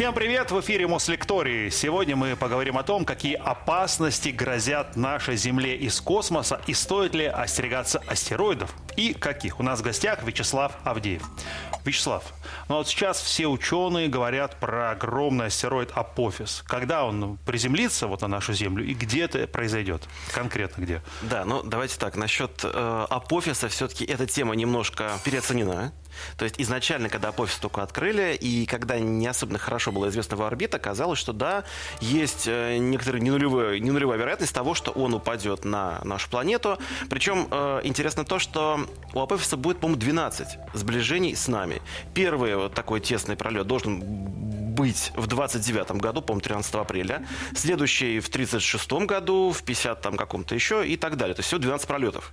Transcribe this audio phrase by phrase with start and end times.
[0.00, 0.50] Всем привет!
[0.50, 1.68] В эфире Мослектории.
[1.68, 7.26] Сегодня мы поговорим о том, какие опасности грозят нашей Земле из космоса и стоит ли
[7.26, 9.60] остерегаться астероидов и каких.
[9.60, 11.22] У нас в гостях Вячеслав Авдеев.
[11.84, 12.24] Вячеслав,
[12.70, 16.64] ну вот сейчас все ученые говорят про огромный астероид Апофис.
[16.66, 20.04] Когда он приземлится вот на нашу Землю и где это произойдет?
[20.32, 21.02] Конкретно где?
[21.20, 22.16] Да, ну давайте так.
[22.16, 25.92] Насчет э, Апофиса все-таки эта тема немножко переоценена.
[26.36, 30.46] То есть изначально, когда Апофис только открыли, и когда не особенно хорошо была известна его
[30.46, 31.64] орбита, казалось, что да,
[32.00, 36.78] есть э, некоторая ненулевая, ненулевая вероятность того, что он упадет на нашу планету.
[37.08, 41.82] Причем э, интересно то, что у Апофиса будет, по-моему, 12 сближений с нами.
[42.14, 47.26] Первый вот такой тесный пролет должен быть в 29 году, по-моему, 13 апреля.
[47.54, 51.34] Следующий в 36 году, в 50 там каком-то еще и так далее.
[51.34, 52.32] То есть всего 12 пролетов.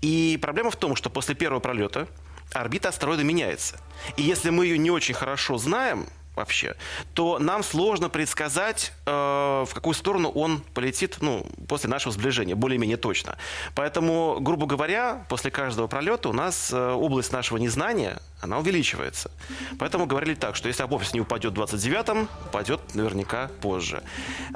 [0.00, 2.06] И проблема в том, что после первого пролета
[2.52, 3.80] орбита астероида меняется.
[4.16, 6.06] И если мы ее не очень хорошо знаем,
[6.38, 6.76] вообще,
[7.14, 12.96] то нам сложно предсказать, э, в какую сторону он полетит ну, после нашего сближения, более-менее
[12.96, 13.36] точно.
[13.74, 19.32] Поэтому, грубо говоря, после каждого пролета у нас э, область нашего незнания, она увеличивается.
[19.80, 24.02] Поэтому говорили так, что если Апофис не упадет в 29-м, упадет наверняка позже.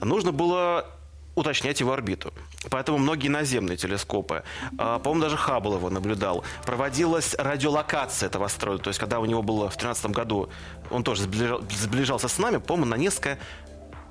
[0.00, 0.86] Нужно было
[1.34, 2.32] уточнять его орбиту.
[2.70, 4.42] Поэтому многие наземные телескопы,
[4.78, 8.82] а, по-моему, даже Хаббл его наблюдал, проводилась радиолокация этого астероида.
[8.82, 10.50] То есть, когда у него было в 2013 году,
[10.90, 13.38] он тоже сближался с нами, по-моему, на несколько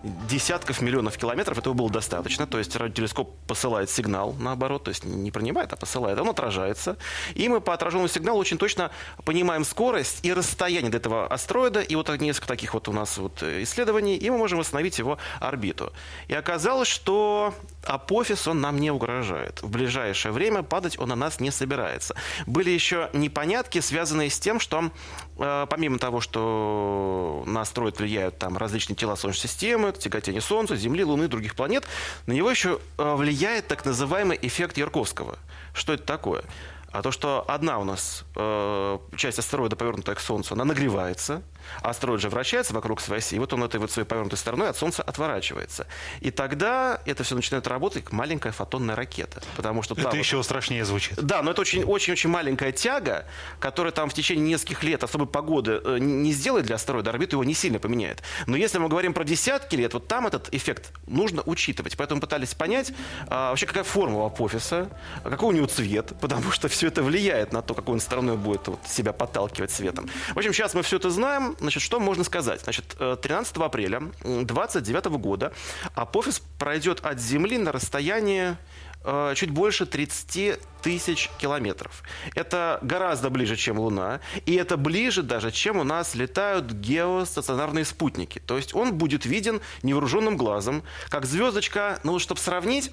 [0.04, 2.48] десятков миллионов километров этого было достаточно.
[2.48, 6.98] То есть радиотелескоп посылает сигнал, наоборот, то есть не принимает, а посылает, он отражается.
[7.36, 8.92] И мы по отраженному сигналу очень точно
[9.24, 11.82] понимаем скорость и расстояние до этого астероида.
[11.82, 15.94] И вот несколько таких вот у нас вот исследований, и мы можем восстановить его орбиту.
[16.28, 19.62] И оказалось, что Апофис он нам не угрожает.
[19.62, 22.16] В ближайшее время падать он на нас не собирается.
[22.46, 24.92] Были еще непонятки, связанные с тем, что
[25.38, 31.04] э, помимо того, что на астероид влияют там различные тела Солнечной системы, тяготение Солнца, Земли,
[31.04, 31.86] Луны, других планет,
[32.26, 35.38] на него еще э, влияет так называемый эффект Ярковского.
[35.74, 36.44] Что это такое?
[36.92, 41.42] А то, что одна у нас э, часть астероида, повернутая к Солнцу, она нагревается,
[41.82, 44.78] астероид же вращается вокруг своей оси, и вот он этой вот своей повернутой стороной от
[44.78, 45.88] Солнца отворачивается.
[46.20, 49.42] И тогда это все начинает работать как маленькая фотонная ракета.
[49.56, 51.22] Потому что, это да, еще вот, страшнее звучит.
[51.22, 53.26] Да, но это очень-очень маленькая тяга,
[53.60, 57.44] которая там в течение нескольких лет особой погоды э, не сделает для астероида, орбиту его
[57.44, 58.22] не сильно поменяет.
[58.48, 61.96] Но если мы говорим про десятки лет, вот там этот эффект нужно учитывать.
[61.96, 62.92] Поэтому пытались понять
[63.28, 64.90] а, вообще, какая форма у Апофиса,
[65.24, 68.38] какой у него цвет, потому что все все это влияет на то, какой он стороной
[68.38, 70.10] будет вот, себя подталкивать светом.
[70.34, 71.51] В общем, сейчас мы все это знаем.
[71.60, 72.62] Значит, что можно сказать?
[72.62, 75.54] Значит, 13 э, апреля 29 года
[75.94, 78.58] Апофис пройдет от Земли на расстояние
[79.04, 82.04] э, чуть больше 30 тысяч километров.
[82.36, 88.40] Это гораздо ближе, чем Луна, и это ближе даже, чем у нас летают геостационарные спутники.
[88.40, 92.92] То есть он будет виден невооруженным глазом, как звездочка, ну, чтобы сравнить,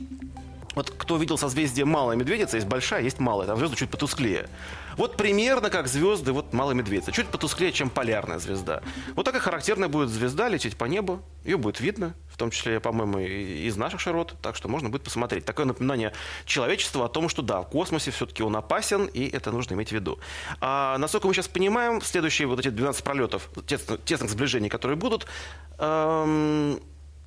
[0.74, 4.48] вот кто видел созвездие Малая Медведица, есть большая, есть малая, там звезды чуть потусклее.
[4.96, 8.82] Вот примерно как звезды вот Малая Медведица, чуть потусклее, чем полярная звезда.
[9.14, 13.18] Вот такая характерная будет звезда лететь по небу, ее будет видно, в том числе, по-моему,
[13.18, 15.44] из наших широт, так что можно будет посмотреть.
[15.44, 16.12] Такое напоминание
[16.44, 19.92] человечеству о том, что да, в космосе все-таки он опасен, и это нужно иметь в
[19.92, 20.18] виду.
[20.60, 25.26] А, насколько мы сейчас понимаем, следующие вот эти 12 пролетов, тесных, тесных сближений, которые будут,
[25.78, 26.80] эм,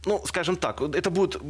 [0.05, 1.41] ну, скажем так, это будет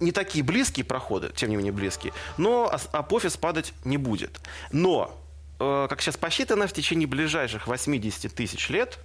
[0.00, 4.40] не такие близкие проходы, тем не менее близкие, но апофис падать не будет.
[4.72, 5.18] Но,
[5.58, 8.98] э, как сейчас посчитано, в течение ближайших 80 тысяч лет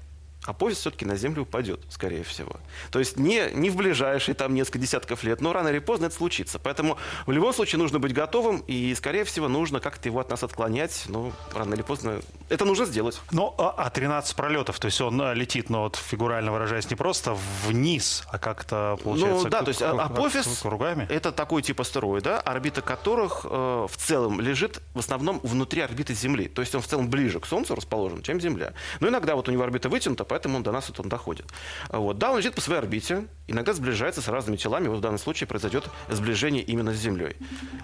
[0.45, 2.57] а поезд все-таки на Землю упадет, скорее всего.
[2.91, 6.15] То есть не, не в ближайшие там несколько десятков лет, но рано или поздно это
[6.15, 6.59] случится.
[6.59, 10.43] Поэтому в любом случае нужно быть готовым, и, скорее всего, нужно как-то его от нас
[10.43, 11.05] отклонять.
[11.07, 13.21] Ну, рано или поздно это нужно сделать.
[13.31, 16.95] Ну, а, а 13 пролетов, то есть он э, летит, ну, вот фигурально выражаясь, не
[16.95, 21.07] просто вниз, а как-то, получается, Ну, да, то есть а, Апофис кругами?
[21.09, 26.47] это такой тип астероида, орбита которых э, в целом лежит в основном внутри орбиты Земли.
[26.47, 28.73] То есть он в целом ближе к Солнцу расположен, чем Земля.
[28.99, 31.45] Но иногда вот у него орбита вытянута, поэтому он до нас вот он доходит.
[31.89, 32.17] Вот.
[32.17, 35.47] Да, он летит по своей орбите, иногда сближается с разными телами, вот в данном случае
[35.47, 37.35] произойдет сближение именно с Землей.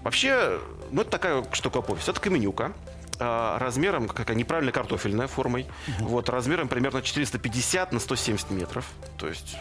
[0.01, 0.59] Вообще,
[0.89, 2.73] ну это такая штука повесть, это каменюка,
[3.19, 5.67] размером, какая неправильная картофельная формой,
[5.99, 6.09] угу.
[6.09, 8.85] вот размером примерно 450 на 170 метров,
[9.17, 9.57] то есть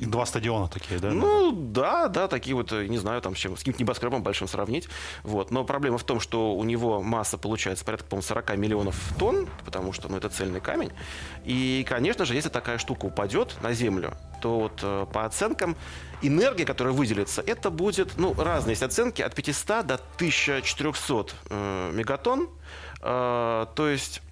[0.00, 1.10] два стадиона такие, да?
[1.10, 4.88] Ну да, да, такие вот, не знаю, там с, чем, с каким-то небоскребом большим сравнить,
[5.22, 5.50] вот.
[5.50, 9.92] Но проблема в том, что у него масса получается порядка, по-моему, 40 миллионов тонн, потому
[9.92, 10.92] что, ну, это цельный камень,
[11.44, 15.76] и, конечно же, если такая штука упадет на Землю, то вот э, по оценкам
[16.22, 22.48] энергия, которая выделится, это будет, ну, разные есть оценки, от 500 до 1400 э, мегатонн,
[23.00, 24.22] э, то есть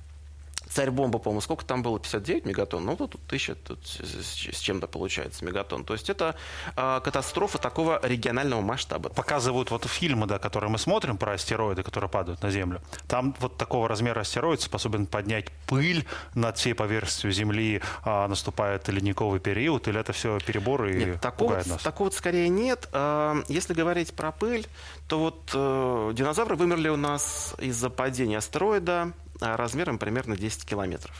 [0.74, 2.00] Царь-бомба, по-моему, сколько там было?
[2.00, 2.84] 59 мегатонн?
[2.84, 5.84] Ну, тут тысяча тут с чем-то получается мегатонн.
[5.84, 6.34] То есть это
[6.76, 9.08] э, катастрофа такого регионального масштаба.
[9.08, 12.80] Показывают вот фильмы, да, которые мы смотрим про астероиды, которые падают на Землю.
[13.06, 16.04] Там вот такого размера астероид способен поднять пыль
[16.34, 21.62] над всей поверхностью Земли, а наступает ледниковый период, или это все переборы и нет, такого,
[21.66, 21.82] нас?
[21.84, 22.88] Такого скорее нет.
[22.92, 24.66] А, если говорить про пыль,
[25.06, 29.12] то вот э, динозавры вымерли у нас из-за падения астероида
[29.56, 31.14] размером примерно 10 километров.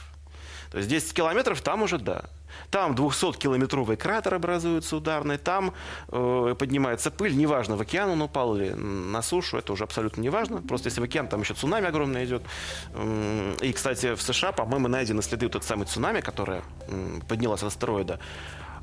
[0.71, 2.25] То есть 10 километров там уже да.
[2.69, 5.73] Там 200-километровый кратер образуется ударный, там
[6.09, 10.61] э, поднимается пыль, неважно, в океан он упал или на сушу, это уже абсолютно неважно.
[10.61, 12.43] Просто если в океан, там еще цунами огромное идет.
[13.61, 16.63] И, кстати, в США, по-моему, найдены следы вот этой самой цунами, которая
[17.27, 18.19] поднялась от астероида.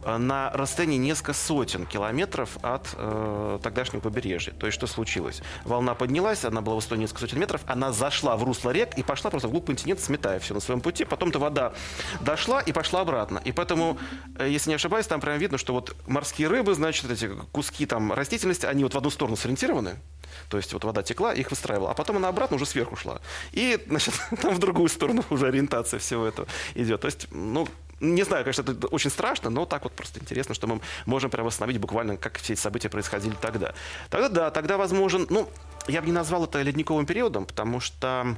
[0.04, 4.52] Э, на расстоянии несколько сотен километров от э, тогдашнего побережья.
[4.52, 5.42] То есть что случилось?
[5.64, 9.30] Волна поднялась, она была высотой несколько сотен метров, она зашла в русло рек и пошла
[9.30, 11.04] просто вглубь континента, сметая все на своем пути.
[11.04, 11.72] Потом-то вода
[12.20, 13.40] дошла и пошла обратно.
[13.44, 13.98] И поэтому,
[14.38, 18.12] э, если не ошибаюсь, там прям видно, что вот морские рыбы, значит, эти куски там
[18.12, 19.96] растительности, они вот в одну сторону сориентированы,
[20.48, 23.20] то есть вот вода текла, их выстраивала, а потом она обратно уже сверху шла.
[23.52, 27.00] И, значит, там в другую сторону уже ориентация всего этого идет.
[27.00, 27.68] То есть, ну,
[28.00, 31.46] не знаю, конечно, это очень страшно, но так вот просто интересно, что мы можем прямо
[31.46, 33.74] восстановить буквально, как все эти события происходили тогда.
[34.10, 35.48] Тогда да, тогда возможен, ну,
[35.86, 38.36] я бы не назвал это ледниковым периодом, потому что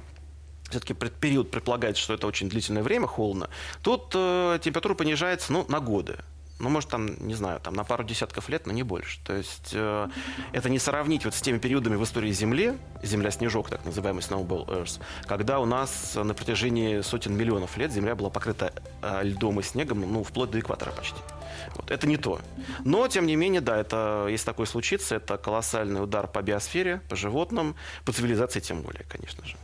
[0.69, 3.49] все-таки период предполагает, что это очень длительное время холодно.
[3.83, 6.19] Тут э, температура понижается ну, на годы
[6.65, 9.21] ну, может, там, не знаю, там на пару десятков лет, но не больше.
[9.25, 10.09] То есть э,
[10.53, 15.01] это не сравнить вот с теми периодами в истории Земли, Земля-снежок, так называемый Snowball Earth,
[15.27, 18.73] когда у нас на протяжении сотен миллионов лет Земля была покрыта
[19.03, 21.19] э, льдом и снегом, ну, вплоть до экватора почти.
[21.77, 22.41] Вот, это не то.
[22.85, 27.17] Но, тем не менее, да, это, если такое случится, это колоссальный удар по биосфере, по
[27.17, 27.75] животным,
[28.05, 29.57] по цивилизации тем более, конечно же.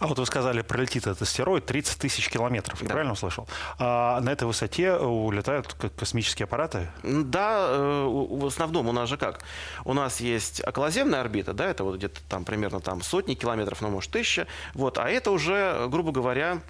[0.00, 2.92] А вот вы сказали, пролетит этот астероид 30 тысяч километров, я да.
[2.92, 3.48] правильно услышал?
[3.78, 6.88] А на этой высоте улетают космические аппараты?
[7.02, 9.40] Да, э, в основном у нас же как?
[9.84, 13.88] У нас есть околоземная орбита, да, это вот где-то там примерно там сотни километров, ну,
[13.90, 16.60] может, тысяча, вот, а это уже, грубо говоря,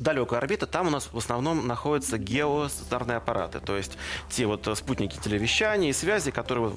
[0.00, 3.96] далекая орбита, там у нас в основном находятся геостационарные аппараты, то есть
[4.28, 6.72] те вот спутники телевещания и связи, которые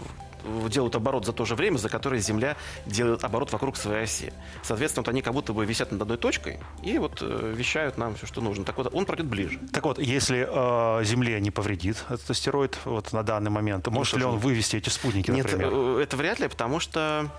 [0.70, 2.56] делают оборот за то же время, за которое Земля
[2.86, 4.34] делает оборот вокруг своей оси.
[4.62, 8.16] Соответственно, вот они как будто бы висят над одной точкой и вот э, вещают нам
[8.16, 8.66] все, что нужно.
[8.66, 9.60] Так вот, он пройдет ближе.
[9.72, 14.16] Так вот, если э, Земле не повредит этот астероид вот на данный момент, ну, может
[14.18, 15.72] ли он вывести эти спутники, например?
[15.72, 17.30] Нет, э, это вряд ли, потому что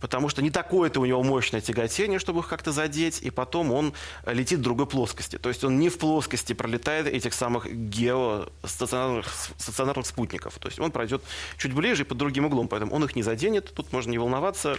[0.00, 3.94] потому что не такое-то у него мощное тяготение, чтобы их как-то задеть, и потом он
[4.26, 5.38] летит в другой плоскости.
[5.38, 10.58] То есть он не в плоскости пролетает этих самых геостационарных стационарных спутников.
[10.58, 11.22] То есть он пройдет
[11.56, 13.72] чуть ближе и под другим углом, поэтому он их не заденет.
[13.74, 14.78] Тут можно не волноваться,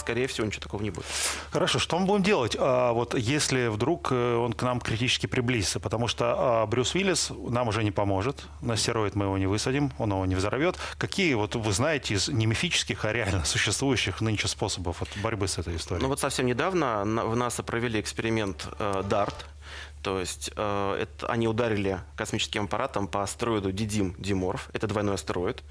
[0.00, 1.06] скорее всего, ничего такого не будет.
[1.50, 5.80] Хорошо, что мы будем делать, а, вот если вдруг э, он к нам критически приблизится?
[5.80, 9.92] Потому что а, Брюс Уиллис нам уже не поможет, на стероид мы его не высадим,
[9.98, 10.76] он его не взорвет.
[10.98, 15.76] Какие, вот вы знаете, из не мифических, а реально существующих нынче способов борьбы с этой
[15.76, 16.02] историей?
[16.02, 19.59] Ну вот совсем недавно в НАСА провели эксперимент DART, э,
[20.02, 24.70] то есть э, это, они ударили космическим аппаратом по астероиду Дидим Диморф.
[24.72, 25.62] Это двойной астероид.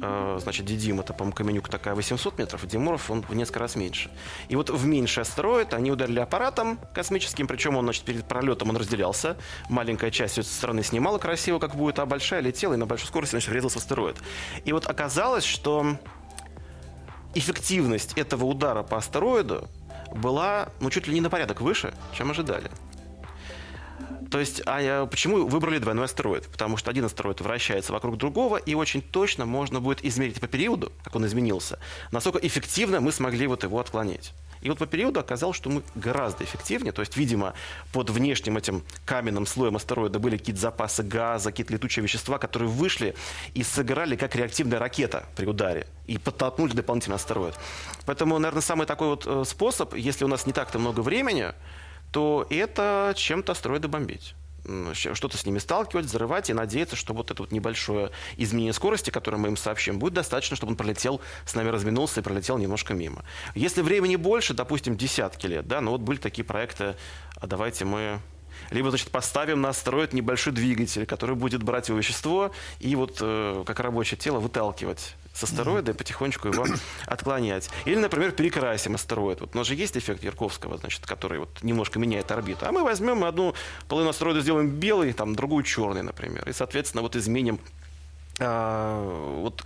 [0.00, 4.10] Э, значит, Дидим это, по-моему, каменюка такая 800 метров, Диморф он в несколько раз меньше.
[4.48, 8.76] И вот в меньший астероид они ударили аппаратом космическим, причем он, значит, перед пролетом он
[8.76, 9.36] разделялся.
[9.70, 13.32] Маленькая часть со стороны снимала красиво, как будет, а большая летела и на большой скорости,
[13.32, 14.16] значит, врезался в астероид.
[14.64, 15.96] И вот оказалось, что
[17.34, 19.68] эффективность этого удара по астероиду
[20.14, 22.70] была, ну, чуть ли не на порядок выше, чем ожидали.
[24.30, 26.48] То есть, а почему выбрали двойной астероид?
[26.48, 30.92] Потому что один астероид вращается вокруг другого, и очень точно можно будет измерить по периоду,
[31.02, 31.78] как он изменился,
[32.10, 34.32] насколько эффективно мы смогли вот его отклонить.
[34.60, 36.92] И вот по периоду оказалось, что мы гораздо эффективнее.
[36.92, 37.54] То есть, видимо,
[37.92, 43.14] под внешним этим каменным слоем астероида были какие-то запасы газа, какие-то летучие вещества, которые вышли
[43.54, 47.54] и сыграли как реактивная ракета при ударе и подтолкнули дополнительный астероид.
[48.06, 51.52] Поэтому, наверное, самый такой вот э, способ, если у нас не так-то много времени,
[52.12, 54.34] то это чем-то астероиды бомбить
[54.92, 59.38] что-то с ними сталкивать, взрывать и надеяться, что вот это вот небольшое изменение скорости, которое
[59.38, 63.24] мы им сообщим, будет достаточно, чтобы он пролетел, с нами разминулся и пролетел немножко мимо.
[63.54, 66.96] Если времени больше, допустим, десятки лет, да, ну вот были такие проекты,
[67.36, 68.20] а давайте мы
[68.70, 72.50] либо, значит, поставим на астероид небольшой двигатель, который будет брать его вещество
[72.80, 76.66] и вот э, как рабочее тело выталкивать с астероида и потихонечку его
[77.06, 77.70] отклонять.
[77.84, 79.40] Или, например, перекрасим астероид.
[79.40, 82.66] Вот у нас же есть эффект Ярковского, значит, который вот немножко меняет орбиту.
[82.66, 83.54] А мы возьмем одну
[83.86, 86.48] половину астероида сделаем белый, там, другую черный, например.
[86.48, 87.60] И, соответственно, вот изменим
[88.40, 89.64] а, вот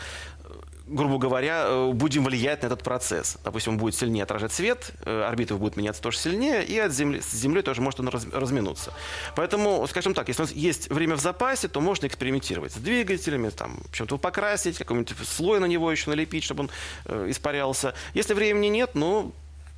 [0.93, 3.39] грубо говоря, э, будем влиять на этот процесс.
[3.45, 7.21] Допустим, он будет сильнее отражать свет, э, орбита будет меняться тоже сильнее, и от Земли,
[7.21, 8.93] с Землей тоже может он раз, разминуться.
[9.35, 13.49] Поэтому, скажем так, если у нас есть время в запасе, то можно экспериментировать с двигателями,
[13.49, 16.71] там, чем-то покрасить, какой-нибудь слой на него еще налепить, чтобы он
[17.07, 17.95] э, испарялся.
[18.15, 19.33] Если времени нет, ну,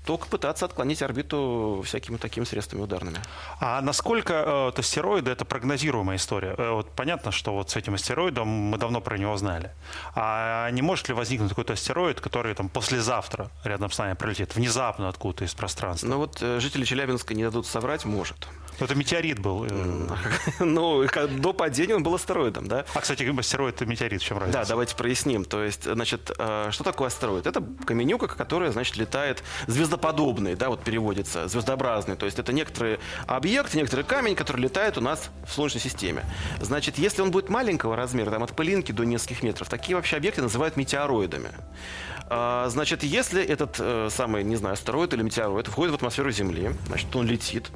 [0.04, 3.18] только пытаться отклонить орбиту всякими такими средствами ударными.
[3.60, 6.54] А насколько э, вот, астероиды это прогнозируемая история?
[6.58, 9.70] Э, вот понятно, что вот с этим астероидом мы давно про него знали.
[10.14, 15.08] А не может ли возникнуть какой-то астероид, который там послезавтра рядом с нами пролетит, внезапно
[15.08, 16.06] откуда-то из пространства?
[16.06, 18.48] Ну вот э, жители Челябинска не дадут соврать, может.
[18.80, 19.66] Это метеорит был.
[19.68, 20.08] Э.
[20.60, 21.04] Ну,
[21.38, 22.84] до падения он был астероидом, да?
[22.94, 24.58] А, кстати, астероид и метеорит в чем разница?
[24.60, 25.44] Да, давайте проясним.
[25.44, 27.46] То есть, значит, э, что такое астероид?
[27.46, 32.16] Это каменюка, которая, значит, летает звездоподобный, да, вот переводится, звездообразный.
[32.16, 36.24] То есть это некоторые объекты, некоторый камень, который летает у нас в Солнечной системе.
[36.60, 40.42] Значит, если он будет маленького размера, там от пылинки до нескольких метров, такие вообще объекты
[40.42, 41.50] называют метеороидами.
[42.28, 46.72] А, значит, если этот э, самый, не знаю, астероид или метеороид входит в атмосферу Земли,
[46.86, 47.70] значит, он летит.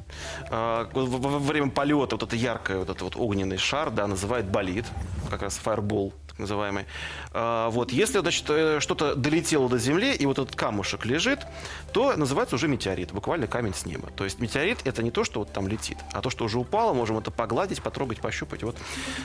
[0.49, 4.85] А, во время полета вот это яркое, вот это вот огненный шар, да, называют болид,
[5.29, 6.85] как раз фаербол называемый.
[7.31, 11.45] А, вот, если, значит, э, что-то долетело до Земли, и вот этот камушек лежит,
[11.93, 14.09] то называется уже метеорит, буквально камень с неба.
[14.15, 16.93] То есть метеорит это не то, что вот там летит, а то, что уже упало,
[16.93, 18.63] можем это погладить, потрогать, пощупать.
[18.63, 18.77] Вот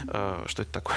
[0.09, 0.97] э, что это такое.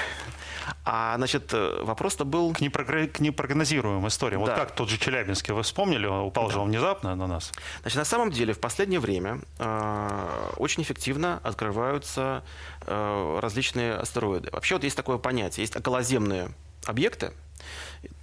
[0.84, 2.52] А, значит, вопрос-то был...
[2.52, 3.08] К, непрогр...
[3.08, 4.44] к непрогнозируемым историям.
[4.44, 4.52] Да.
[4.52, 6.52] Вот как тот же Челябинский, вы вспомнили, упал да.
[6.52, 7.52] же он внезапно на нас.
[7.82, 12.42] Значит, на самом деле в последнее время э, очень эффективно открываются
[12.82, 14.50] э, различные астероиды.
[14.52, 16.50] Вообще вот есть такое понятие, есть околоземные
[16.84, 17.32] объекты,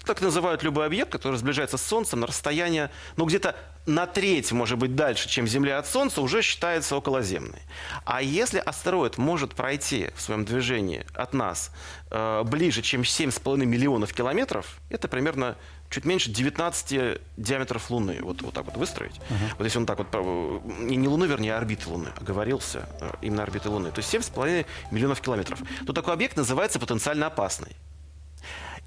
[0.05, 4.77] так называют любой объект, который сближается с Солнцем на расстояние, ну, где-то на треть, может
[4.77, 7.61] быть, дальше, чем Земля от Солнца, уже считается околоземной.
[8.03, 11.71] А если астероид может пройти в своем движении от нас
[12.11, 15.57] э, ближе, чем 7,5 миллионов километров, это примерно
[15.89, 18.19] чуть меньше 19 диаметров Луны.
[18.21, 19.15] Вот, вот так вот выстроить.
[19.15, 19.55] Uh-huh.
[19.57, 20.07] Вот если он так вот...
[20.13, 22.09] Э, не, не Луны, вернее, а орбиты Луны.
[22.19, 22.87] Оговорился.
[23.01, 23.91] Э, именно орбиты Луны.
[23.91, 25.61] То есть 7,5 миллионов километров.
[25.85, 27.75] То такой объект называется потенциально опасный.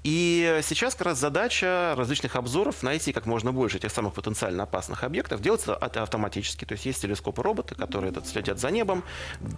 [0.03, 5.03] И сейчас как раз задача различных обзоров найти как можно больше этих самых потенциально опасных
[5.03, 5.41] объектов.
[5.41, 6.65] Делается это автоматически.
[6.65, 9.03] То есть есть телескопы-роботы, которые этот, следят за небом,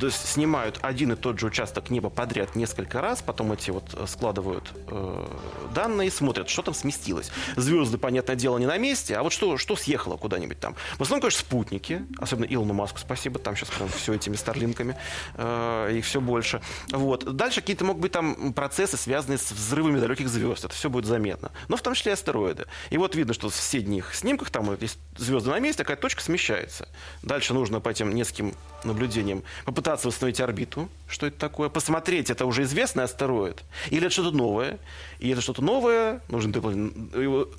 [0.10, 4.72] снимают один и тот же участок неба подряд несколько раз, потом эти вот э, складывают
[4.88, 5.28] э,
[5.76, 7.32] данные, смотрят, что там сместилось.
[7.56, 10.76] Звезды, понятное дело, не на месте, а вот что, что съехало куда-нибудь там.
[10.98, 14.98] В основном, конечно, спутники, особенно Илону Маску спасибо, там сейчас прям все этими старлинками,
[15.36, 16.62] э, их все больше.
[16.90, 17.36] Вот.
[17.36, 20.66] Дальше какие-то могут быть там процессы, связанные с взрывами далеких звезд.
[20.66, 21.52] Это все будет заметно.
[21.68, 22.66] Но в том числе и астероиды.
[22.90, 26.88] И вот видно, что в соседних снимках там есть звезды на месте, какая точка смещается.
[27.22, 30.90] Дальше нужно по этим нескольким наблюдениям попытаться восстановить орбиту.
[31.08, 31.70] Что это такое?
[31.70, 33.62] Посмотреть, это уже известный астероид.
[33.90, 34.80] Или это что-то новое.
[35.20, 36.52] И это что-то новое, нужно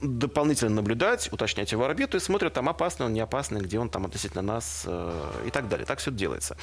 [0.00, 4.04] дополнительно наблюдать, уточнять его орбиту и смотрят, там опасный он, не опасный, где он там
[4.06, 5.86] относительно нас э, и так далее.
[5.86, 6.56] Так все делается.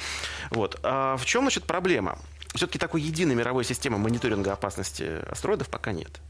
[0.50, 0.78] Вот.
[0.82, 2.18] А в чем, значит, проблема?
[2.54, 6.20] Все-таки такой единой мировой системы мониторинга опасности астероидов пока нет.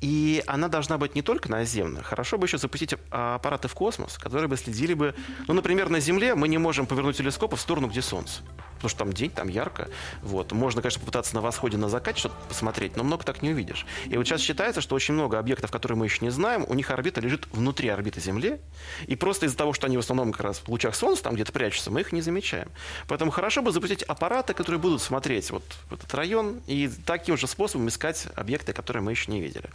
[0.00, 2.02] И она должна быть не только наземная.
[2.02, 5.14] Хорошо бы еще запустить аппараты в космос, которые бы следили бы...
[5.48, 8.42] Ну, например, на Земле мы не можем повернуть телескоп в сторону, где Солнце
[8.84, 9.88] потому что там день, там ярко.
[10.22, 10.52] Вот.
[10.52, 13.86] Можно, конечно, попытаться на восходе, на закате что-то посмотреть, но много так не увидишь.
[14.04, 16.90] И вот сейчас считается, что очень много объектов, которые мы еще не знаем, у них
[16.90, 18.60] орбита лежит внутри орбиты Земли,
[19.06, 21.52] и просто из-за того, что они в основном как раз в лучах Солнца там где-то
[21.52, 22.70] прячутся, мы их не замечаем.
[23.08, 27.46] Поэтому хорошо бы запустить аппараты, которые будут смотреть вот в этот район и таким же
[27.46, 29.70] способом искать объекты, которые мы еще не видели.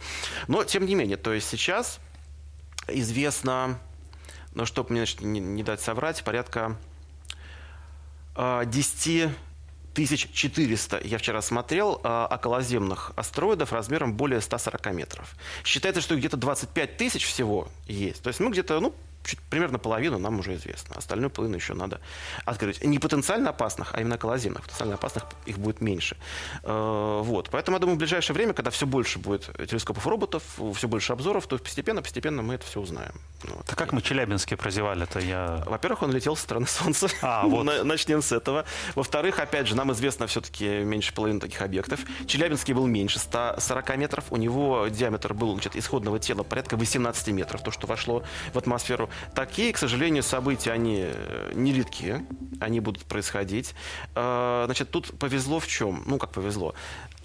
[0.48, 2.00] Но, тем не менее, то есть сейчас
[2.88, 3.78] известно,
[4.54, 6.76] ну, чтобы мне значит, не, не дать соврать, порядка
[8.36, 9.30] 10
[9.92, 15.34] 1400, я вчера смотрел, а, околоземных астероидов размером более 140 метров.
[15.64, 18.22] Считается, что где-то 25 тысяч всего есть.
[18.22, 20.96] То есть мы где-то, ну, чуть, примерно половину нам уже известно.
[20.96, 22.00] Остальную половину еще надо
[22.44, 22.82] открыть.
[22.84, 24.62] Не потенциально опасных, а именно околоземных.
[24.62, 26.16] Потенциально опасных их будет меньше.
[26.62, 27.50] Э, вот.
[27.50, 30.42] Поэтому, я думаю, в ближайшее время, когда все больше будет телескопов роботов,
[30.74, 33.12] все больше обзоров, то постепенно, постепенно мы это все узнаем.
[33.42, 33.66] Вот.
[33.70, 35.20] А как мы Челябинске прозевали-то?
[35.20, 35.62] Я...
[35.66, 37.08] Во-первых, он летел со стороны Солнца.
[37.22, 37.64] А, вот.
[37.84, 38.64] Начнем с этого.
[38.94, 42.00] Во-вторых, опять же, нам известно все-таки меньше половины таких объектов.
[42.26, 44.24] Челябинский был меньше 140 метров.
[44.30, 47.62] У него диаметр был значит, исходного тела порядка 18 метров.
[47.62, 48.22] То, что вошло
[48.52, 49.09] в атмосферу.
[49.34, 52.24] Такие, к сожалению, события, они э, не редкие,
[52.60, 53.74] они будут происходить.
[54.14, 56.02] Э, значит, тут повезло в чем?
[56.06, 56.74] Ну, как повезло.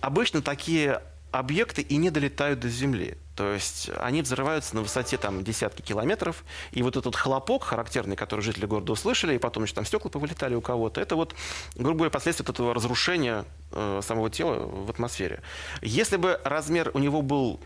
[0.02, 1.02] Обычно такие
[1.32, 3.18] объекты и не долетают до Земли.
[3.36, 8.42] То есть они взрываются на высоте там, десятки километров, и вот этот хлопок характерный, который
[8.42, 11.36] жители города услышали, и потом еще там стекла повылетали у кого-то, это вот,
[11.76, 15.42] грубо говоря, последствия этого разрушения э, самого тела в атмосфере.
[15.82, 17.60] Если бы размер у него был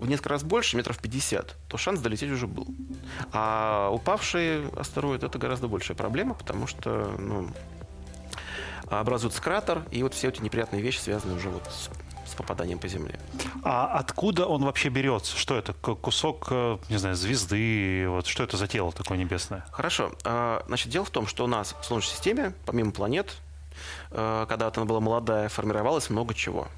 [0.00, 2.66] в несколько раз больше, метров 50, то шанс долететь уже был.
[3.32, 7.48] А упавший астероид это гораздо большая проблема, потому что ну,
[8.88, 11.90] образуется кратер, и вот все эти неприятные вещи связаны уже вот с
[12.30, 13.18] с попаданием по Земле.
[13.64, 15.36] А откуда он вообще берется?
[15.36, 15.72] Что это?
[15.72, 18.06] Кусок, э, не знаю, звезды?
[18.08, 19.66] Вот что это за тело такое небесное?
[19.72, 20.12] Хорошо.
[20.24, 23.36] А, значит, дело в том, что у нас в Солнечной системе, помимо планет,
[24.12, 26.68] э, когда-то она была молодая, формировалось много чего.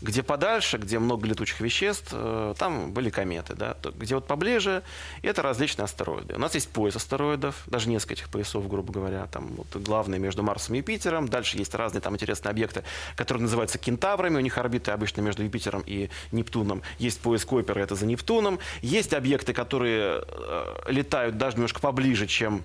[0.00, 3.54] Где подальше, где много летучих веществ, э, там были кометы.
[3.54, 3.76] Да?
[3.82, 4.82] Где вот поближе,
[5.22, 6.34] это различные астероиды.
[6.34, 9.26] У нас есть пояс астероидов, даже несколько этих поясов, грубо говоря.
[9.26, 11.28] Там вот главный между Марсом и Юпитером.
[11.28, 12.84] Дальше есть разные там интересные объекты,
[13.16, 14.36] которые называются кентаврами.
[14.36, 16.82] У них орбиты обычно между Юпитером и Нептуном.
[16.98, 18.58] Есть пояс Койпера, это за Нептуном.
[18.82, 22.62] Есть объекты, которые э, летают даже немножко поближе, чем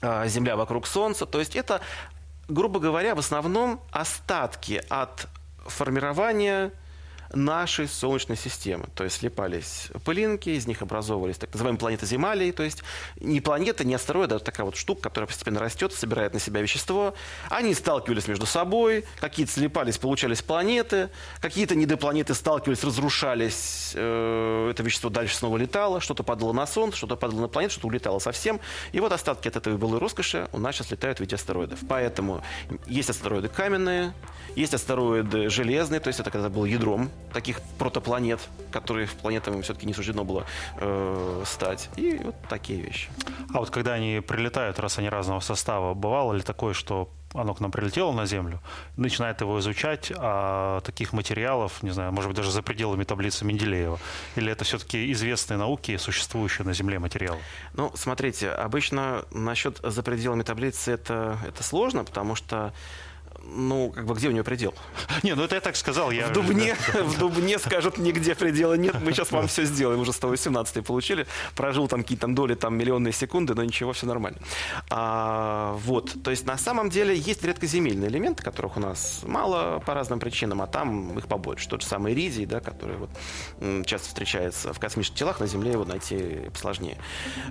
[0.00, 1.26] э, Земля вокруг Солнца.
[1.26, 1.80] То есть это
[2.48, 5.28] грубо говоря, в основном остатки от
[5.66, 6.72] формирования
[7.34, 8.86] нашей Солнечной системы.
[8.94, 12.50] То есть слепались пылинки, из них образовывались так называемые планеты Земалии.
[12.52, 12.82] То есть
[13.20, 17.14] не планета, не астероид, а такая вот штука, которая постепенно растет, собирает на себя вещество.
[17.50, 21.10] Они сталкивались между собой, какие-то слепались, получались планеты,
[21.40, 27.16] какие-то недопланеты сталкивались, разрушались, э, это вещество дальше снова летало, что-то падало на Солнце, что-то
[27.16, 28.60] падало на планету, что-то улетало совсем.
[28.92, 31.78] И вот остатки от этой былой роскоши у нас сейчас летают в виде астероидов.
[31.88, 32.42] Поэтому
[32.86, 34.12] есть астероиды каменные,
[34.56, 38.40] есть астероиды железные, то есть это когда было ядром таких протопланет,
[38.70, 40.44] которые планетам все-таки не суждено было
[40.76, 41.90] э, стать.
[41.96, 43.08] И вот такие вещи.
[43.52, 47.60] А вот когда они прилетают, раз они разного состава, бывало ли такое, что оно к
[47.60, 48.60] нам прилетело на Землю,
[48.96, 53.98] начинает его изучать, а таких материалов, не знаю, может быть, даже за пределами таблицы Менделеева?
[54.36, 57.40] Или это все-таки известные науки, существующие на Земле материалы?
[57.74, 62.72] Ну, смотрите, обычно насчет за пределами таблицы это, это сложно, потому что
[63.46, 64.74] ну, как бы где у нее предел?
[65.22, 66.10] Не, ну это я так сказал.
[66.10, 66.28] Я...
[66.28, 70.00] В Дубне, в Дубне скажут, нигде предела нет, мы сейчас вам все сделаем.
[70.00, 74.38] Уже 118 получили, прожил там какие-то там доли, там миллионные секунды, но ничего, все нормально.
[74.90, 79.94] А, вот, то есть на самом деле есть редкоземельные элементы, которых у нас мало по
[79.94, 81.68] разным причинам, а там их побольше.
[81.68, 83.10] Тот же самый иридий, да, который вот
[83.86, 86.98] часто встречается в космических телах, на Земле его найти сложнее.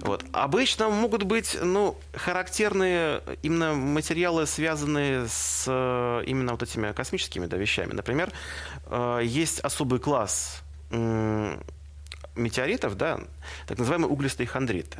[0.01, 0.25] Вот.
[0.31, 5.67] Обычно могут быть, ну, характерные именно материалы, связанные с
[6.25, 7.93] именно вот этими космическими да, вещами.
[7.93, 8.31] Например,
[8.87, 10.61] э, есть особый класс
[12.35, 13.19] метеоритов, да,
[13.67, 14.99] так называемые углистые хондриты.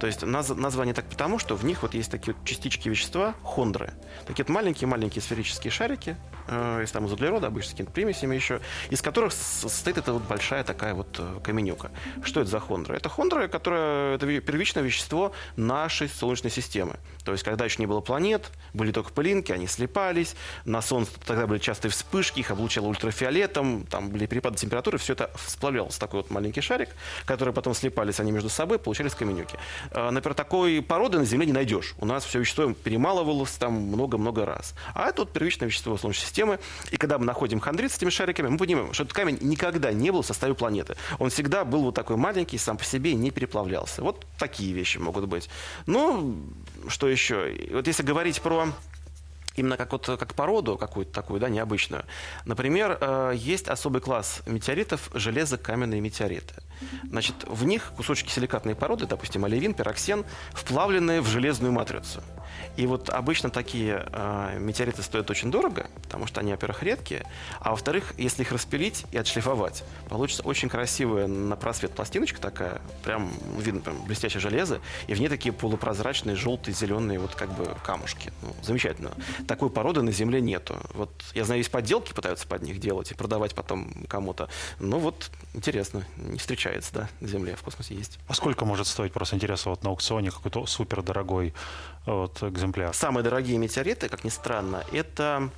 [0.00, 3.34] То есть наз, название так потому, что в них вот есть такие вот частички вещества,
[3.42, 3.92] хондры.
[4.26, 6.16] Такие вот маленькие-маленькие сферические шарики,
[6.48, 10.22] э, из, там, из углерода, обычно с какими-то примесями еще, из которых состоит эта вот
[10.22, 11.90] большая такая вот э, каменюка.
[12.22, 12.96] Что это за хондры?
[12.96, 16.96] Это хондры, которая, это первичное вещество нашей Солнечной системы.
[17.24, 21.46] То есть, когда еще не было планет, были только пылинки, они слепались, на Солнце тогда
[21.46, 26.20] были частые вспышки, их облучало ультрафиолетом, там были перепады температуры, все это сплавлялось в такой
[26.20, 26.90] вот маленький шарик,
[27.24, 29.58] которые потом слепались они между собой, получались каменюки.
[29.90, 31.94] Э, например, такой породы на Земле не найдешь.
[31.98, 34.74] У нас все вещество перемалывалось там много-много раз.
[34.94, 36.58] А это вот первичное вещество Солнечной системы.
[36.90, 40.10] И когда мы находим хондрит с этими шариками, мы понимаем, что этот камень никогда не
[40.10, 40.96] был в составе планеты.
[41.18, 44.02] Он всегда был вот такой маленький, сам по себе не переплавлялся.
[44.02, 45.48] Вот такие вещи могут быть.
[45.86, 46.36] Ну,
[46.88, 47.54] что еще?
[47.72, 48.68] Вот если говорить про
[49.56, 52.04] именно как, вот, как породу какую-то такую, да, необычную.
[52.44, 56.54] Например, э, есть особый класс метеоритов– железокаменные метеориты.
[57.08, 62.22] Значит, в них кусочки силикатной породы, допустим, оливин, пироксен, вплавленные в железную матрицу.
[62.76, 67.26] И вот обычно такие э, метеориты стоят очень дорого, потому что они, во-первых, редкие,
[67.60, 73.30] а во-вторых, если их распилить и отшлифовать, получится очень красивая на просвет пластиночка такая, прям
[73.58, 78.32] видно прям блестящее железо, и в ней такие полупрозрачные желтые, зеленые вот как бы камушки.
[78.42, 79.12] Ну, замечательно.
[79.46, 80.76] Такой породы на Земле нету.
[80.94, 84.48] Вот я знаю, есть подделки пытаются под них делать и продавать потом кому-то.
[84.78, 88.18] Ну вот интересно, не встречается, да, на Земле, в космосе есть.
[88.28, 91.54] А сколько может стоить, просто интересно, вот на аукционе какой-то супер дорогой
[92.06, 92.94] вот, экземпляр.
[92.94, 95.50] Самые дорогие метеориты, как ни странно, это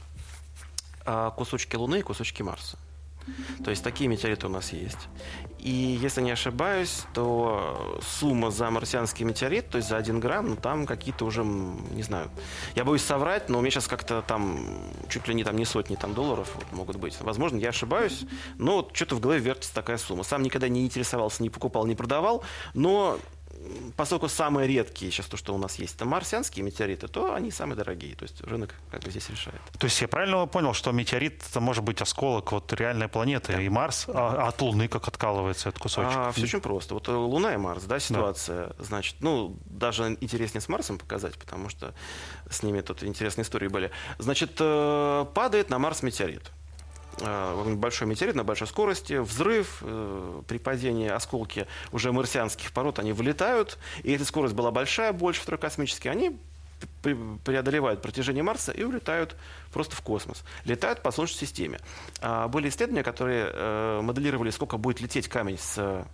[1.04, 2.78] а, кусочки Луны и кусочки Марса.
[3.64, 5.08] То есть такие метеориты у нас есть.
[5.58, 10.56] И если не ошибаюсь, то сумма за марсианский метеорит, то есть за один грамм, ну
[10.56, 12.30] там какие-то уже, не знаю,
[12.76, 14.60] я боюсь соврать, но у меня сейчас как-то там
[15.08, 17.20] чуть ли не там не сотни там долларов вот, могут быть.
[17.20, 18.24] Возможно, я ошибаюсь,
[18.56, 20.22] но вот что-то в голове вертится такая сумма.
[20.22, 23.18] Сам никогда не интересовался, не покупал, не продавал, но
[23.96, 27.76] поскольку самые редкие сейчас то, что у нас есть, это марсианские метеориты, то они самые
[27.76, 28.14] дорогие.
[28.14, 29.60] То есть рынок как бы здесь решает.
[29.78, 33.62] То есть я правильно понял, что метеорит это может быть осколок вот реальной планеты да.
[33.62, 36.12] и Марс, а, а от Луны как откалывается этот кусочек?
[36.14, 36.94] А, все очень просто.
[36.94, 38.68] Вот э, Луна и Марс, да, ситуация.
[38.68, 38.84] Да.
[38.84, 41.94] Значит, ну, даже интереснее с Марсом показать, потому что
[42.50, 43.90] с ними тут интересные истории были.
[44.18, 46.50] Значит, э, падает на Марс метеорит.
[47.20, 53.12] Э, большой метеорит на большой скорости, взрыв, э, при падении осколки уже марсианских пород, они
[53.12, 56.38] вылетают, и эта скорость была большая, больше второй космический, они
[57.02, 59.36] преодолевают протяжение Марса и улетают
[59.72, 60.44] просто в космос.
[60.64, 61.80] Летают по Солнечной системе.
[62.20, 66.06] А были исследования, которые э, моделировали, сколько будет лететь камень с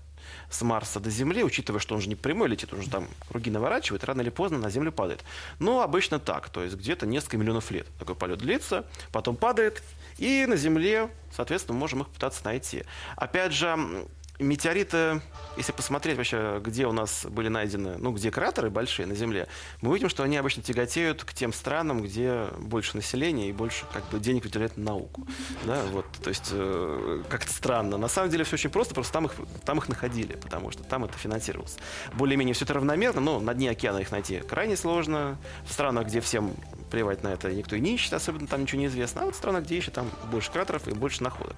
[0.50, 3.50] с Марса до Земли, учитывая, что он же не прямой летит, он же там круги
[3.50, 5.24] наворачивает, рано или поздно на Землю падает.
[5.58, 9.82] Но обычно так, то есть где-то несколько миллионов лет такой полет длится, потом падает,
[10.18, 12.84] и на Земле, соответственно, можем их пытаться найти.
[13.16, 14.06] Опять же,
[14.38, 15.20] метеориты,
[15.56, 19.46] если посмотреть вообще, где у нас были найдены, ну, где кратеры большие на Земле,
[19.80, 24.04] мы увидим, что они обычно тяготеют к тем странам, где больше населения и больше как
[24.08, 25.26] бы денег выделяют на науку.
[25.64, 27.96] Да, вот, то есть э, как-то странно.
[27.96, 31.04] На самом деле все очень просто, просто там их, там их находили, потому что там
[31.04, 31.76] это финансировалось.
[32.14, 35.38] Более-менее все это равномерно, но на дне океана их найти крайне сложно.
[35.66, 36.54] В странах, где всем
[36.90, 39.22] плевать на это никто и не ищет, особенно там ничего не известно.
[39.22, 41.56] А вот страна, где ищет, там больше кратеров и больше находок.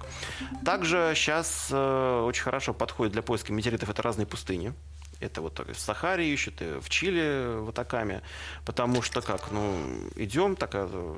[0.65, 4.73] Также сейчас э, очень хорошо подходит для поиска метеоритов это разные пустыни.
[5.19, 8.21] Это вот в Сахаре ищут, и в Чили, в Атакаме.
[8.65, 9.75] Потому что как, ну,
[10.15, 11.15] идем, такое э,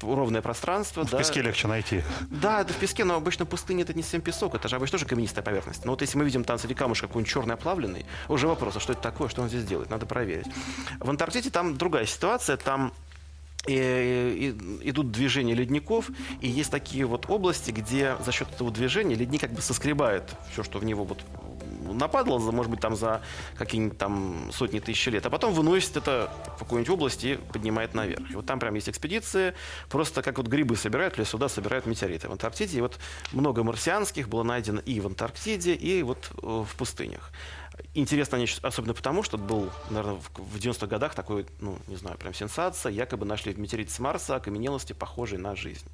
[0.00, 1.04] ровное пространство.
[1.04, 1.18] В да.
[1.18, 2.04] песке легче найти.
[2.30, 5.06] Да, это в песке, но обычно пустыня это не совсем песок, это же обычно тоже
[5.06, 5.84] каменистая поверхность.
[5.84, 8.92] Но вот если мы видим там среди камушек какой-нибудь черный оплавленный, уже вопрос, а что
[8.92, 10.46] это такое, что он здесь делает, надо проверить.
[11.00, 12.92] В Антарктиде там другая ситуация, там
[13.66, 19.14] и, и, идут движения ледников, и есть такие вот области, где за счет этого движения
[19.14, 21.18] ледник как бы соскребает все, что в него вот
[21.92, 23.22] нападало, за, может быть, там за
[23.56, 28.30] какие-нибудь там сотни тысяч лет, а потом выносит это в какую-нибудь область и поднимает наверх.
[28.30, 29.54] И вот там прям есть экспедиции,
[29.88, 32.78] просто как вот грибы собирают, или сюда собирают метеориты в Антарктиде.
[32.78, 32.98] И вот
[33.32, 37.30] много марсианских было найдено и в Антарктиде, и вот э, в пустынях.
[37.94, 42.34] Интересно они особенно потому, что был, наверное, в 90-х годах такой, ну, не знаю, прям
[42.34, 42.90] сенсация.
[42.90, 45.86] Якобы нашли в метеорите с Марса окаменелости, похожие на жизнь.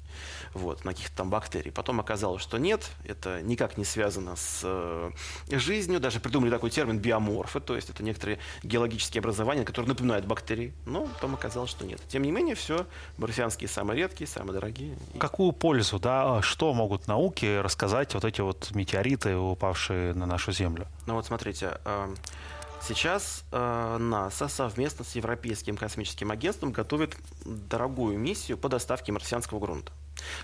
[0.53, 1.71] Вот, на каких-то там бактерий.
[1.71, 5.11] Потом оказалось, что нет, это никак не связано с э,
[5.51, 5.99] жизнью.
[5.99, 10.73] Даже придумали такой термин биоморфы, то есть это некоторые геологические образования, которые напоминают бактерии.
[10.85, 12.01] Но потом оказалось, что нет.
[12.07, 12.85] Тем не менее, все
[13.17, 14.97] марсианские самые редкие, самые дорогие.
[15.17, 20.87] Какую пользу, да, что могут науки рассказать вот эти вот метеориты, упавшие на нашу Землю?
[21.05, 22.13] Ну вот смотрите, Э,
[22.81, 27.15] сейчас э, НАСА совместно с Европейским космическим агентством готовит
[27.45, 29.91] дорогую миссию по доставке марсианского грунта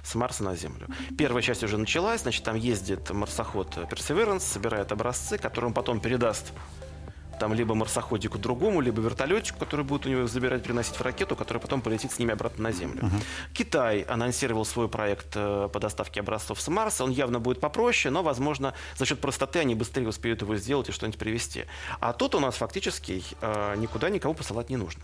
[0.03, 0.87] с Марса на Землю.
[1.17, 6.53] Первая часть уже началась, значит, там ездит марсоход Perseverance, собирает образцы, которые он потом передаст
[7.39, 11.59] там либо марсоходику другому, либо вертолетчику, который будет у него забирать, приносить в ракету, который
[11.59, 13.03] потом полетит с ними обратно на Землю.
[13.03, 13.23] Uh-huh.
[13.53, 17.03] Китай анонсировал свой проект э, по доставке образцов с Марса.
[17.03, 20.91] Он явно будет попроще, но, возможно, за счет простоты они быстрее успеют его сделать и
[20.91, 21.65] что-нибудь привезти.
[21.99, 25.03] А тут у нас фактически э, никуда никого посылать не нужно.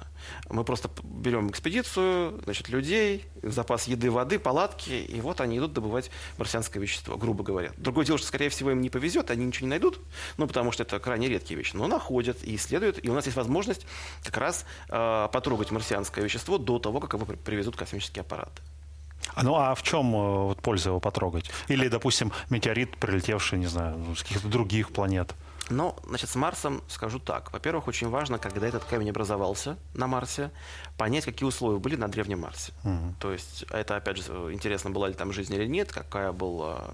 [0.49, 6.11] Мы просто берем экспедицию, значит, людей, запас еды, воды, палатки, и вот они идут добывать
[6.37, 7.71] марсианское вещество, грубо говоря.
[7.77, 9.99] Другое дело, что, скорее всего, им не повезет, они ничего не найдут,
[10.37, 13.25] ну, потому что это крайне редкие вещи, но находят ходят и исследуют, и у нас
[13.25, 13.85] есть возможность
[14.23, 18.61] как раз э, потрогать марсианское вещество до того, как его привезут космические аппараты.
[19.33, 21.51] А ну а в чем э, вот, польза его потрогать?
[21.67, 25.33] Или, допустим, метеорит, прилетевший, не знаю, с каких-то других планет?
[25.71, 27.51] Ну, значит, с Марсом скажу так.
[27.53, 30.51] Во-первых, очень важно, когда этот камень образовался на Марсе,
[30.97, 32.73] понять, какие условия были на Древнем Марсе.
[32.83, 33.15] Угу.
[33.19, 36.91] То есть, это, опять же, интересно, была ли там жизнь или нет, какая была...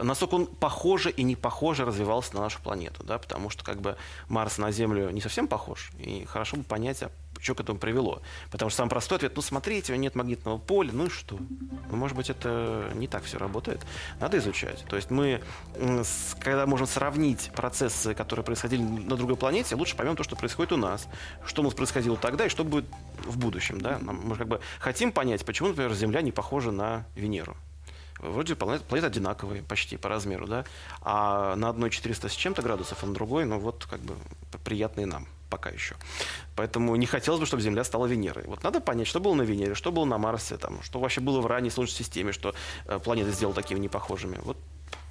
[0.00, 3.96] Насколько он похоже и не похоже развивался на нашу планету, да, потому что, как бы,
[4.28, 7.10] Марс на Землю не совсем похож, и хорошо бы понять, а
[7.44, 8.22] что к этому привело.
[8.50, 11.38] Потому что самый простой ответ, ну смотрите, нет магнитного поля, ну и что?
[11.90, 13.84] Ну, может быть, это не так все работает.
[14.18, 14.84] Надо изучать.
[14.88, 15.42] То есть мы,
[16.40, 20.76] когда можем сравнить процессы, которые происходили на другой планете, лучше поймем то, что происходит у
[20.76, 21.06] нас,
[21.44, 22.86] что у нас происходило тогда и что будет
[23.24, 23.80] в будущем.
[23.80, 23.98] Да?
[24.00, 27.56] Мы как бы хотим понять, почему, например, Земля не похожа на Венеру.
[28.24, 30.64] Вроде планеты, планеты одинаковые почти по размеру, да,
[31.02, 34.14] а на одной 400 с чем-то градусов, а на другой, ну вот как бы
[34.64, 35.94] приятные нам пока еще.
[36.56, 38.44] Поэтому не хотелось бы, чтобы Земля стала Венерой.
[38.46, 41.40] Вот надо понять, что было на Венере, что было на Марсе, там, что вообще было
[41.40, 42.54] в ранней Солнечной системе, что
[42.86, 44.38] э, планеты сделали такими непохожими.
[44.42, 44.56] Вот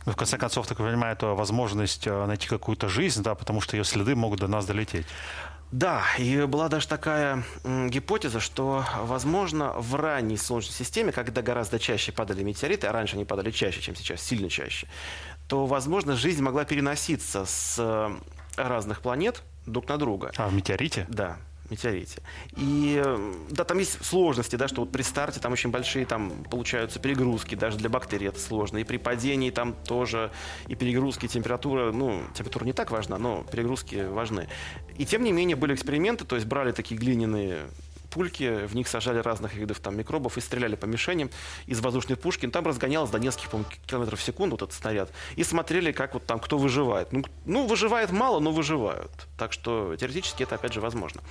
[0.06, 3.78] ну, в конце концов, так понимаю, это возможность э, найти какую-то жизнь, да, потому что
[3.78, 5.06] ее следы могут до нас долететь.
[5.72, 12.12] Да, и была даже такая гипотеза, что, возможно, в ранней Солнечной системе, когда гораздо чаще
[12.12, 14.88] падали метеориты, а раньше они падали чаще, чем сейчас, сильно чаще,
[15.48, 18.16] то, возможно, жизнь могла переноситься с э,
[18.56, 20.32] разных планет друг на друга.
[20.38, 21.08] А в метеорите?
[21.10, 21.38] Да
[21.74, 22.22] метеорите.
[22.56, 23.04] И
[23.50, 27.56] да, там есть сложности, да, что вот при старте там очень большие там получаются перегрузки,
[27.56, 28.78] даже для бактерий это сложно.
[28.78, 30.32] И при падении там тоже
[30.68, 34.48] и перегрузки, и температура, ну, температура не так важна, но перегрузки важны.
[34.98, 37.66] И тем не менее были эксперименты, то есть брали такие глиняные
[38.14, 41.30] пульки, в них сажали разных видов там, микробов и стреляли по мишеням
[41.66, 42.48] из воздушной пушки.
[42.48, 45.10] Там разгонялось до нескольких километров в секунду вот этот снаряд.
[45.36, 47.12] И смотрели, как вот там кто выживает.
[47.12, 49.12] Ну, ну, выживает мало, но выживают.
[49.38, 51.22] Так что теоретически это опять же возможно.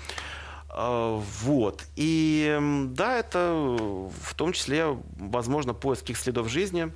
[0.69, 1.85] А, вот.
[1.97, 6.93] И да, это в том числе, возможно, поиск каких следов жизни,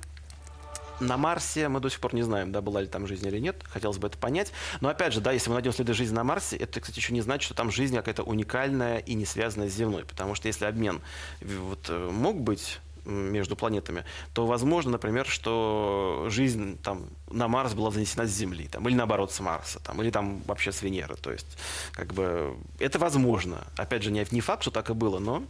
[0.99, 3.63] на Марсе мы до сих пор не знаем, да, была ли там жизнь или нет.
[3.69, 4.51] Хотелось бы это понять.
[4.81, 7.21] Но опять же, да, если мы найдем следы жизни на Марсе, это, кстати, еще не
[7.21, 10.05] значит, что там жизнь какая-то уникальная и не связанная с земной.
[10.05, 11.01] Потому что если обмен
[11.41, 17.91] вот, э, мог быть между планетами, то возможно, например, что жизнь там на Марс была
[17.91, 21.15] занесена с Земли, там, или наоборот с Марса, там, или там вообще с Венеры.
[21.15, 21.57] То есть,
[21.91, 23.65] как бы, это возможно.
[23.77, 25.43] Опять же, не, не факт, что так и было, но,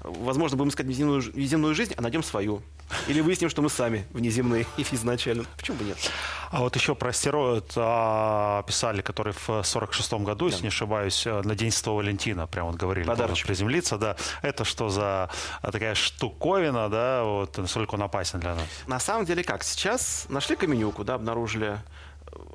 [0.00, 2.62] возможно, будем искать неземную, неземную жизнь, а найдем свою.
[3.08, 5.44] Или выясним, что мы сами внеземные изначально.
[5.56, 5.98] Почему бы нет?
[6.50, 10.50] А вот еще про астероид а, писали, который в 46 году, да.
[10.50, 13.46] если не ошибаюсь, э, на День Святого Валентина, прям вот говорили, Подарочек.
[13.46, 14.16] приземлиться, да.
[14.42, 15.30] Это что за
[15.62, 18.64] такая штуковина, да, вот насколько он опасен для нас?
[18.86, 19.62] На самом деле как?
[19.62, 21.78] Сейчас нашли каменюку, да, обнаружили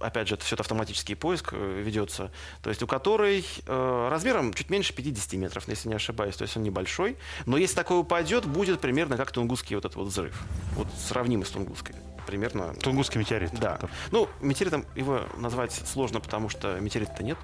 [0.01, 4.53] опять же, это все это автоматический поиск э, ведется, то есть у которой э, размером
[4.53, 8.45] чуть меньше 50 метров, если не ошибаюсь, то есть он небольшой, но если такой упадет,
[8.45, 10.39] будет примерно как тунгусский вот этот вот взрыв,
[10.75, 11.95] вот сравнимый с тунгусской
[12.27, 12.75] примерно.
[12.75, 13.51] Тунгусский метеорит.
[13.57, 13.79] Да.
[14.11, 17.37] Ну, метеоритом его назвать сложно, потому что метеорита нет.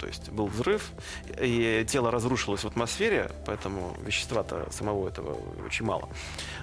[0.00, 0.92] То есть был взрыв,
[1.38, 5.36] и тело разрушилось в атмосфере, поэтому вещества-то самого этого
[5.66, 6.08] очень мало.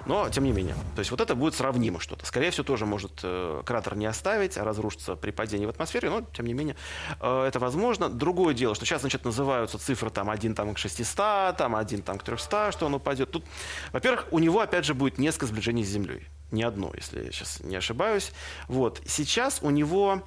[0.06, 2.26] Но, тем не менее, то есть вот это будет сравнимо что-то.
[2.26, 6.22] Скорее всего, тоже может э, кратер не оставить, а разрушиться при падении в атмосфере, но,
[6.32, 6.74] тем не менее,
[7.20, 8.08] э, это возможно.
[8.08, 12.18] Другое дело, что сейчас, значит, называются цифры там 1 там, к 600, там 1 там,
[12.18, 13.30] к 300, что он упадет.
[13.30, 13.44] Тут,
[13.92, 16.26] во-первых, у него, опять же, будет несколько сближений с Землей.
[16.50, 18.32] Не одно, если я сейчас не ошибаюсь.
[18.66, 19.00] Вот.
[19.06, 20.24] Сейчас у него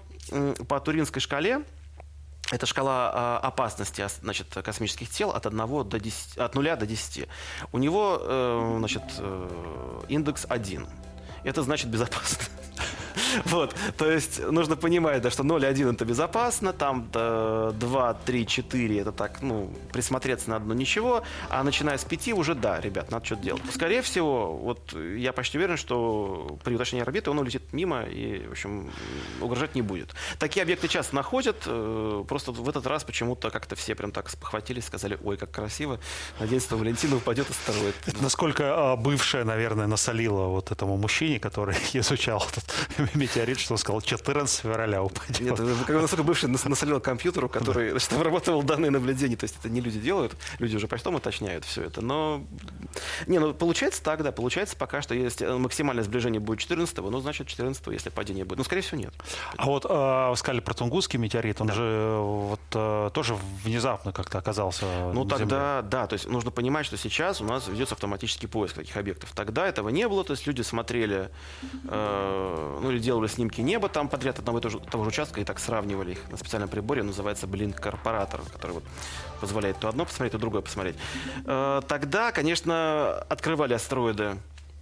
[0.70, 1.64] по Туринской шкале
[2.52, 7.28] это шкала а, опасности значит, космических тел от, 1 до 10, от 0 до 10.
[7.72, 10.86] У него э, значит, э, индекс 1.
[11.44, 12.46] Это значит безопасно.
[13.46, 19.12] Вот, то есть нужно понимать, да, что 0,1 это безопасно, там 2, 3, 4 это
[19.12, 23.42] так, ну, присмотреться надо, но ничего, а начиная с 5 уже да, ребят, надо что-то
[23.44, 23.62] делать.
[23.74, 28.52] Скорее всего, вот я почти уверен, что при уточнении орбиты он улетит мимо и, в
[28.52, 28.92] общем,
[29.42, 30.14] угрожать не будет.
[30.40, 34.86] Такие объекты часто находят, э, просто в этот раз почему-то как-то все прям так спохватились,
[34.86, 36.00] сказали, ой, как красиво,
[36.40, 37.96] на день Валентина упадет астероид.
[38.22, 44.02] Насколько а, бывшая, наверное, насолила вот этому мужчине, который изучал этот метеорит, что он сказал,
[44.02, 45.40] 14 февраля упадет.
[45.40, 49.36] Нет, насколько бывший насолил компьютеру, который значит, обрабатывал данные наблюдения.
[49.36, 52.02] То есть это не люди делают, люди уже почтом уточняют все это.
[52.02, 52.44] Но
[53.28, 57.48] не, ну получается так, да, получается пока что, если максимальное сближение будет 14 ну, значит
[57.48, 58.60] 14 если падение будет.
[58.60, 59.14] Ну, скорее всего, нет.
[59.58, 61.74] А вот э, вы сказали про Тунгусский метеорит, он да.
[61.74, 66.98] же вот э, тоже внезапно как-то оказался Ну, тогда, да, то есть нужно понимать, что
[66.98, 69.32] сейчас у нас ведется автоматический поиск таких объектов.
[69.36, 71.30] Тогда этого не было, то есть люди смотрели,
[71.88, 75.42] э, ну, или делали снимки неба там подряд одного и того же, того же участка
[75.42, 78.84] и так сравнивали их на специальном приборе, называется Blink Корпоратор, который вот
[79.40, 80.96] позволяет то одно посмотреть, то другое посмотреть.
[81.46, 84.38] Э, тогда, конечно, открывали астероиды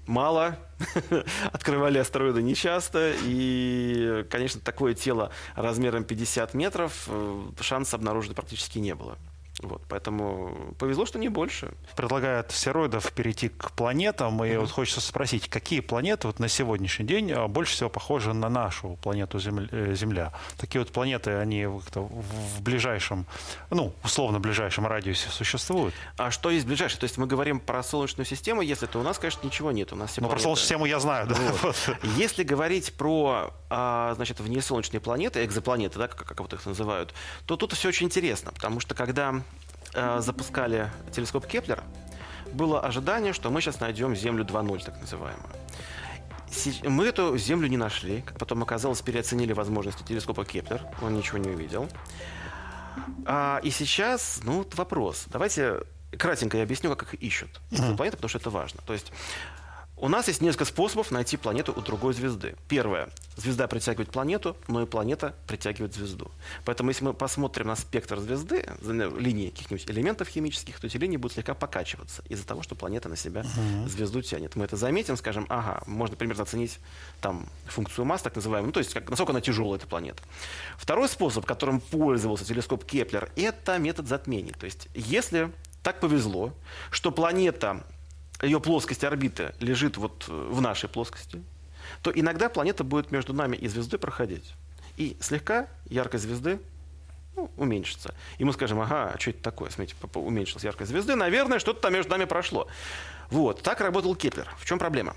[0.10, 0.58] мало,
[1.52, 8.96] открывали астероиды нечасто, и, конечно, такое тело размером 50 метров э, шанса обнаружить практически не
[8.96, 9.18] было.
[9.62, 11.74] Вот, поэтому повезло, что не больше.
[11.96, 14.60] Предлагают астероидов перейти к планетам, и mm-hmm.
[14.60, 18.98] вот хочется спросить, какие планеты вот на сегодняшний день а, больше всего похожи на нашу
[19.02, 20.32] планету э, Земля?
[20.58, 23.26] Такие вот планеты, они в ближайшем,
[23.70, 25.94] ну, условно ближайшем радиусе существуют?
[26.18, 27.00] А что есть ближайшее?
[27.00, 29.92] То есть мы говорим про Солнечную систему, если то у нас, конечно, ничего нет.
[29.92, 31.36] У нас все ну, про Солнечную систему я знаю, да.
[31.62, 31.76] Вот.
[32.16, 37.14] Если говорить про, а, значит, внесолнечные планеты, экзопланеты, да, как, как вот их называют,
[37.46, 39.42] то тут все очень интересно, потому что когда
[39.94, 41.84] э, запускали телескоп Кеплер,
[42.52, 45.50] было ожидание, что мы сейчас найдем Землю 2.0, так называемую.
[46.84, 48.22] Мы эту Землю не нашли.
[48.22, 50.84] Как потом оказалось, переоценили возможности телескопа Кеплер.
[51.02, 51.88] Он ничего не увидел.
[53.26, 55.26] А, и сейчас, ну, вот вопрос.
[55.28, 55.82] Давайте
[56.18, 57.62] кратенько я объясню, как их ищут.
[57.72, 57.98] Mm-hmm.
[57.98, 58.82] Планеты, потому что это важно.
[58.86, 59.12] То есть
[60.02, 62.56] у нас есть несколько способов найти планету у другой звезды.
[62.68, 63.10] Первое.
[63.36, 66.32] Звезда притягивает планету, но и планета притягивает звезду.
[66.66, 71.34] Поэтому если мы посмотрим на спектр звезды, линии каких-нибудь элементов химических, то эти линии будут
[71.34, 73.88] слегка покачиваться из-за того, что планета на себя uh-huh.
[73.88, 74.56] звезду тянет.
[74.56, 76.80] Мы это заметим, скажем, ага, можно примерно оценить
[77.22, 80.24] там функцию масс, так называемую, ну, то есть как, насколько она тяжелая, эта планета.
[80.78, 84.54] Второй способ, которым пользовался телескоп Кеплер, это метод затмений.
[84.54, 85.52] То есть если
[85.84, 86.54] так повезло,
[86.92, 87.84] что планета
[88.42, 91.42] ее плоскость орбиты лежит вот э, в нашей плоскости,
[92.02, 94.54] то иногда планета будет между нами и звездой проходить.
[94.98, 96.60] И слегка яркость звезды
[97.36, 98.14] ну, уменьшится.
[98.38, 99.70] И мы скажем, ага, а что это такое?
[99.70, 101.16] Смотрите, уменьшилась яркость звезды.
[101.16, 102.68] Наверное, что-то там между нами прошло.
[103.30, 104.54] Вот, так работал Кеплер.
[104.58, 105.16] В чем проблема?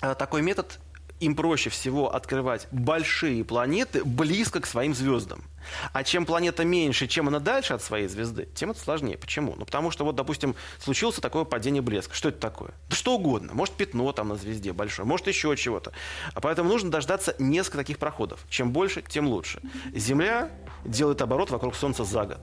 [0.00, 0.78] А, такой метод
[1.20, 5.44] им проще всего открывать большие планеты близко к своим звездам.
[5.92, 9.18] А чем планета меньше, чем она дальше от своей звезды, тем это сложнее.
[9.18, 9.54] Почему?
[9.56, 12.14] Ну, потому что, вот, допустим, случилось такое падение блеска.
[12.14, 12.72] Что это такое?
[12.88, 13.52] Да что угодно.
[13.54, 15.92] Может, пятно там на звезде большое, может, еще чего-то.
[16.34, 18.40] А поэтому нужно дождаться несколько таких проходов.
[18.48, 19.60] Чем больше, тем лучше.
[19.94, 20.50] Земля
[20.84, 22.40] делает оборот вокруг Солнца за год.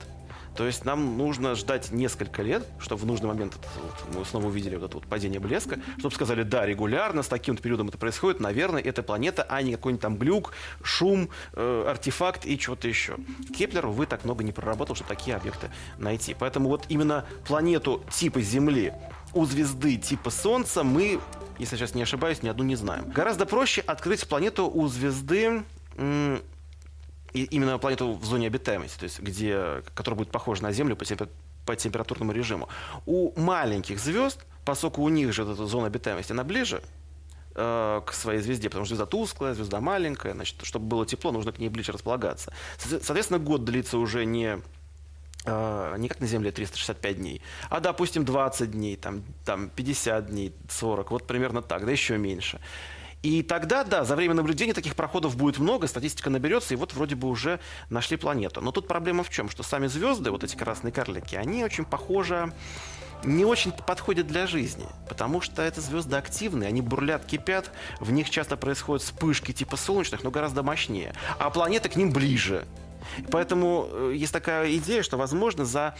[0.58, 4.74] То есть нам нужно ждать несколько лет, чтобы в нужный момент вот, мы снова увидели
[4.74, 8.82] вот это вот падение блеска, чтобы сказали, да, регулярно, с таким-то периодом это происходит, наверное,
[8.82, 13.18] это планета, а не какой-нибудь там глюк, шум, э, артефакт и что-то еще.
[13.56, 16.34] Кеплер, увы, так много не проработал, чтобы такие объекты найти.
[16.36, 18.92] Поэтому вот именно планету типа Земли
[19.34, 21.20] у звезды типа Солнца мы,
[21.60, 23.08] если сейчас не ошибаюсь, ни одну не знаем.
[23.12, 25.62] Гораздо проще открыть планету у звезды
[27.32, 31.04] и именно планету в зоне обитаемости, то есть где, которая будет похожа на Землю по,
[31.04, 31.28] темпер,
[31.66, 32.68] по температурному режиму.
[33.06, 36.82] У маленьких звезд, поскольку у них же эта зона обитаемости, она ближе
[37.54, 41.52] э, к своей звезде, потому что звезда тусклая, звезда маленькая, значит, чтобы было тепло, нужно
[41.52, 42.52] к ней ближе располагаться.
[42.78, 44.60] Соответственно, год длится уже не
[45.44, 50.54] э, не как на Земле 365 дней, а, допустим, 20 дней, там, там 50 дней,
[50.70, 52.60] 40, вот примерно так, да еще меньше.
[53.22, 57.16] И тогда, да, за время наблюдения таких проходов будет много, статистика наберется, и вот вроде
[57.16, 57.58] бы уже
[57.90, 58.60] нашли планету.
[58.60, 59.48] Но тут проблема в чем?
[59.48, 62.52] Что сами звезды, вот эти красные карлики, они очень похожи
[63.24, 68.30] не очень подходят для жизни, потому что это звезды активные, они бурлят, кипят, в них
[68.30, 72.64] часто происходят вспышки типа солнечных, но гораздо мощнее, а планеты к ним ближе.
[73.30, 75.96] Поэтому э, есть такая идея, что, возможно, за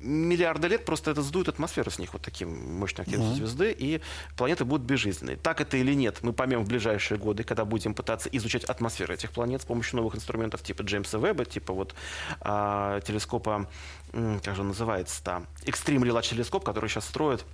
[0.00, 3.48] миллиарды лет просто это сдует атмосферу с них, вот таким мощной активностью mm-hmm.
[3.48, 4.00] звезды, и
[4.36, 5.36] планеты будут безжизненные.
[5.36, 9.30] Так это или нет, мы поймем в ближайшие годы, когда будем пытаться изучать атмосферу этих
[9.30, 11.94] планет с помощью новых инструментов типа Джеймса Веба, типа вот
[12.40, 13.68] а, телескопа,
[14.12, 17.44] как же он называется там, Extreme Real телескоп, который сейчас строят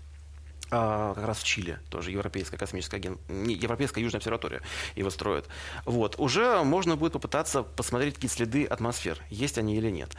[0.70, 3.18] а, как раз в Чили, тоже Европейская космическая аген...
[3.28, 4.62] Европейская Южная обсерватория
[4.96, 5.46] его строят.
[5.85, 6.16] Вот.
[6.18, 10.11] Уже можно будет попытаться посмотреть какие следы атмосфер, есть они или нет.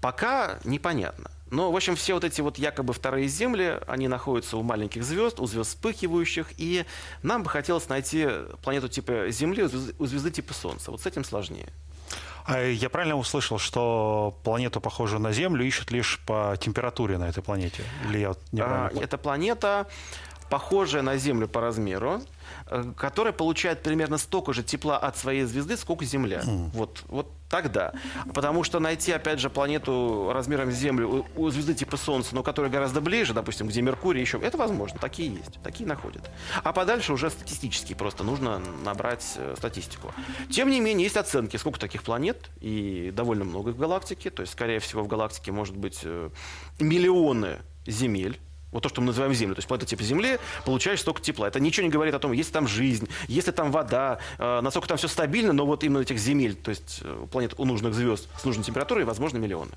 [0.00, 1.30] Пока непонятно.
[1.50, 5.38] Но, в общем, все вот эти вот якобы вторые земли, они находятся у маленьких звезд,
[5.38, 6.84] у звезд вспыхивающих, и
[7.22, 8.28] нам бы хотелось найти
[8.62, 10.90] планету типа Земли у звезды, у звезды типа Солнца.
[10.90, 11.68] Вот с этим сложнее.
[12.46, 17.42] А я правильно услышал, что планету, похожую на Землю, ищут лишь по температуре на этой
[17.42, 17.82] планете?
[18.08, 19.88] Или я неправильно а, Эта планета
[20.48, 22.22] похожая на Землю по размеру,
[22.68, 26.40] Э, которая получает примерно столько же тепла от своей звезды, сколько Земля.
[26.40, 26.70] Mm.
[26.72, 27.92] Вот, вот тогда.
[28.34, 32.42] Потому что найти, опять же, планету размером с Землю у, у звезды типа Солнца, но
[32.42, 36.28] которая гораздо ближе, допустим, где Меркурий еще, это возможно, такие есть, такие находят.
[36.64, 40.12] А подальше уже статистически просто нужно набрать э, статистику.
[40.50, 44.52] Тем не менее, есть оценки, сколько таких планет, и довольно много в галактике, то есть,
[44.52, 46.30] скорее всего, в галактике может быть э,
[46.80, 48.40] миллионы земель,
[48.72, 49.54] вот то, что мы называем Землю.
[49.54, 51.48] То есть планета типа Земли, получаешь столько тепла.
[51.48, 54.88] Это ничего не говорит о том, есть там жизнь, есть ли там вода, э, насколько
[54.88, 58.28] там все стабильно, но вот именно этих земель, то есть э, планет у нужных звезд
[58.38, 59.72] с нужной температурой, возможно, миллионы.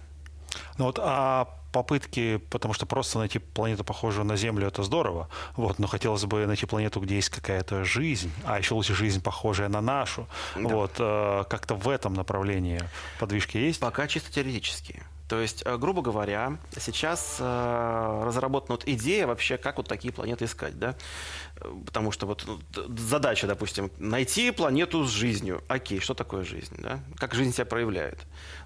[0.78, 5.30] Ну вот, а попытки, потому что просто найти планету, похожую на Землю, это здорово.
[5.56, 9.70] Вот, но хотелось бы найти планету, где есть какая-то жизнь, а еще лучше жизнь, похожая
[9.70, 10.28] на нашу.
[10.56, 10.62] Да.
[10.62, 12.82] Вот, э, как-то в этом направлении
[13.20, 13.80] подвижки есть?
[13.80, 15.04] Пока чисто теоретические.
[15.30, 20.46] То есть, э, грубо говоря, сейчас э, разработана вот идея вообще, как вот такие планеты
[20.46, 20.96] искать, да?
[21.86, 22.60] Потому что вот ну,
[22.98, 25.62] задача, допустим, найти планету с жизнью.
[25.68, 27.00] Окей, что такое жизнь, да?
[27.16, 28.18] Как жизнь себя проявляет?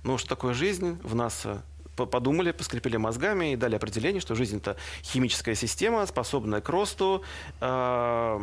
[0.04, 0.98] Ну, что такое жизнь?
[1.04, 1.60] В нас э,
[1.98, 7.24] подумали, поскрепили мозгами и дали определение, что жизнь это химическая система, способная к росту,
[7.60, 8.40] э,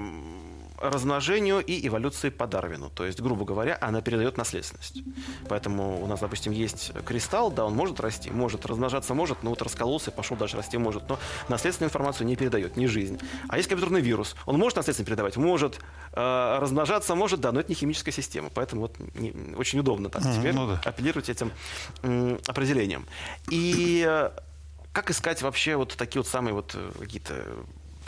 [0.80, 2.90] размножению и эволюции по Дарвину.
[2.90, 5.02] То есть, грубо говоря, она передает наследственность.
[5.48, 9.62] Поэтому у нас, допустим, есть кристалл, да, он может расти, может размножаться, может, но вот
[9.62, 13.18] раскололся, пошел дальше расти может, но наследственную информацию не передает, не жизнь.
[13.48, 15.78] А есть компьютерный вирус, он может наследственно передавать, может
[16.12, 20.22] э, размножаться, может, да, но это не химическая система, поэтому вот не, очень удобно так
[20.22, 20.80] теперь ну, да.
[20.84, 21.52] апеллировать этим
[22.02, 23.06] э, определением.
[23.50, 24.30] И э,
[24.92, 27.44] как искать вообще вот такие вот самые вот э, какие-то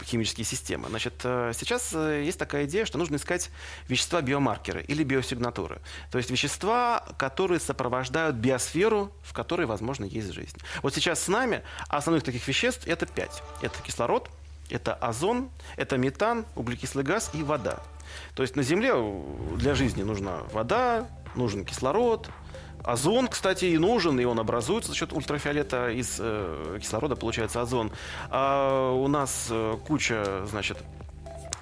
[0.03, 0.89] химические системы.
[0.89, 3.51] Значит, э, сейчас э, есть такая идея, что нужно искать
[3.89, 5.81] вещества-биомаркеры или биосигнатуры.
[6.11, 10.59] То есть вещества, которые сопровождают биосферу, в которой, возможно, есть жизнь.
[10.83, 13.43] Вот сейчас с нами основных таких веществ это пять.
[13.61, 14.29] Это кислород,
[14.71, 17.81] это озон, это метан, углекислый газ и вода.
[18.35, 18.95] То есть на Земле
[19.57, 22.29] для жизни нужна вода, нужен кислород,
[22.85, 27.93] Озон, кстати, и нужен, и он образуется за счет ультрафиолета из э, кислорода, получается озон.
[28.31, 30.79] А у нас э, куча, значит,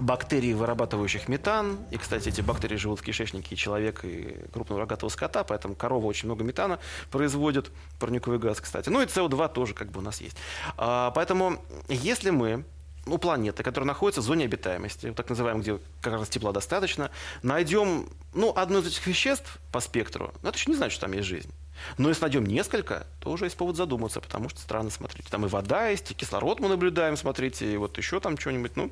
[0.01, 1.79] бактерий, вырабатывающих метан.
[1.91, 6.27] И, кстати, эти бактерии живут в кишечнике человека, и крупного рогатого скота, поэтому корова очень
[6.27, 6.79] много метана
[7.11, 8.89] производит, парниковый газ, кстати.
[8.89, 10.37] Ну и СО2 тоже как бы у нас есть.
[10.77, 12.64] А, поэтому, если мы
[13.07, 17.11] ну, планеты, которые находятся в зоне обитаемости, так называемой, где как раз тепла достаточно,
[17.42, 21.12] найдем ну, одно из этих веществ по спектру, ну, это еще не значит, что там
[21.12, 21.51] есть жизнь.
[21.96, 25.26] Но если найдем несколько, то уже есть повод задуматься, потому что странно смотреть.
[25.28, 28.76] Там и вода есть, и кислород мы наблюдаем, смотрите, и вот еще там что-нибудь.
[28.76, 28.90] Ну,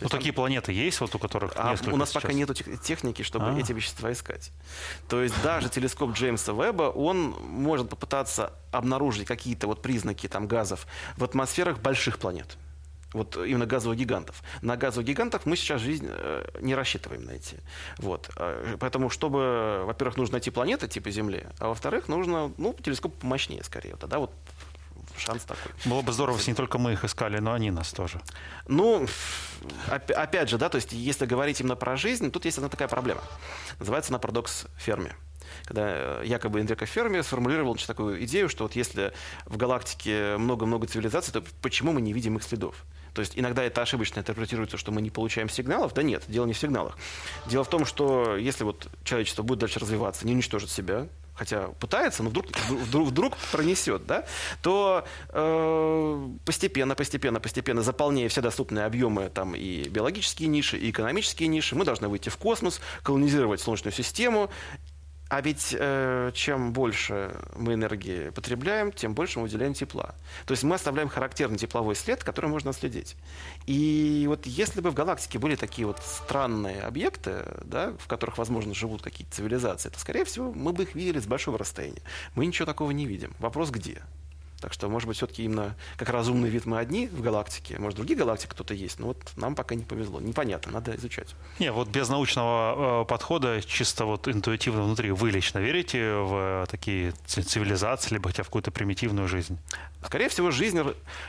[0.00, 0.42] ну, такие там...
[0.42, 2.22] планеты есть, вот у которых а У нас сейчас.
[2.22, 2.50] пока нет
[2.82, 3.58] техники, чтобы а.
[3.58, 4.50] эти вещества искать.
[5.08, 10.86] То есть даже телескоп Джеймса Веба, он может попытаться обнаружить какие-то вот признаки там, газов
[11.16, 12.58] в атмосферах больших планет
[13.12, 14.42] вот именно газовых гигантов.
[14.62, 17.56] На газовых гигантах мы сейчас жизнь э, не рассчитываем найти.
[17.98, 18.30] Вот.
[18.36, 23.62] Э, поэтому, чтобы, во-первых, нужно найти планеты типа Земли, а во-вторых, нужно ну, телескоп помощнее
[23.64, 23.96] скорее.
[23.96, 24.32] Тогда вот
[25.16, 25.72] шанс такой.
[25.84, 28.20] Было бы здорово, если не только мы их искали, но они нас тоже.
[28.68, 29.06] Ну,
[29.88, 33.22] опять же, да, то есть если говорить именно про жизнь, тут есть одна такая проблема.
[33.78, 35.12] Называется она парадокс Ферми
[35.64, 39.12] когда э, якобы Энрико Ферми сформулировал значит, такую идею, что вот если
[39.44, 42.84] в галактике много-много цивилизаций, то почему мы не видим их следов?
[43.16, 45.94] То есть иногда это ошибочно интерпретируется, что мы не получаем сигналов.
[45.94, 46.98] Да нет, дело не в сигналах.
[47.46, 52.22] Дело в том, что если вот человечество будет дальше развиваться, не уничтожит себя, хотя пытается,
[52.22, 54.24] но вдруг, вдруг, вдруг пронесет, да,
[54.62, 61.48] то э, постепенно, постепенно, постепенно, заполняя все доступные объемы там и биологические ниши, и экономические
[61.48, 64.50] ниши, мы должны выйти в космос, колонизировать Солнечную систему
[65.28, 70.14] а ведь э, чем больше мы энергии потребляем, тем больше мы выделяем тепла.
[70.46, 73.16] То есть мы оставляем характерный тепловой след, который можно отследить.
[73.66, 78.72] И вот если бы в галактике были такие вот странные объекты, да, в которых, возможно,
[78.72, 82.02] живут какие-то цивилизации, то, скорее всего, мы бы их видели с большого расстояния.
[82.36, 83.34] Мы ничего такого не видим.
[83.40, 84.02] Вопрос где?
[84.60, 87.78] Так что, может быть, все-таки именно как разумный вид мы одни в галактике.
[87.78, 90.20] Может, в других галактиках кто-то есть, но вот нам пока не повезло.
[90.20, 91.34] Непонятно, надо изучать.
[91.58, 96.66] Не, вот без научного э, подхода, чисто вот интуитивно внутри, вы лично верите в э,
[96.70, 99.58] такие цивилизации, либо хотя в какую-то примитивную жизнь?
[100.04, 100.80] Скорее всего, жизнь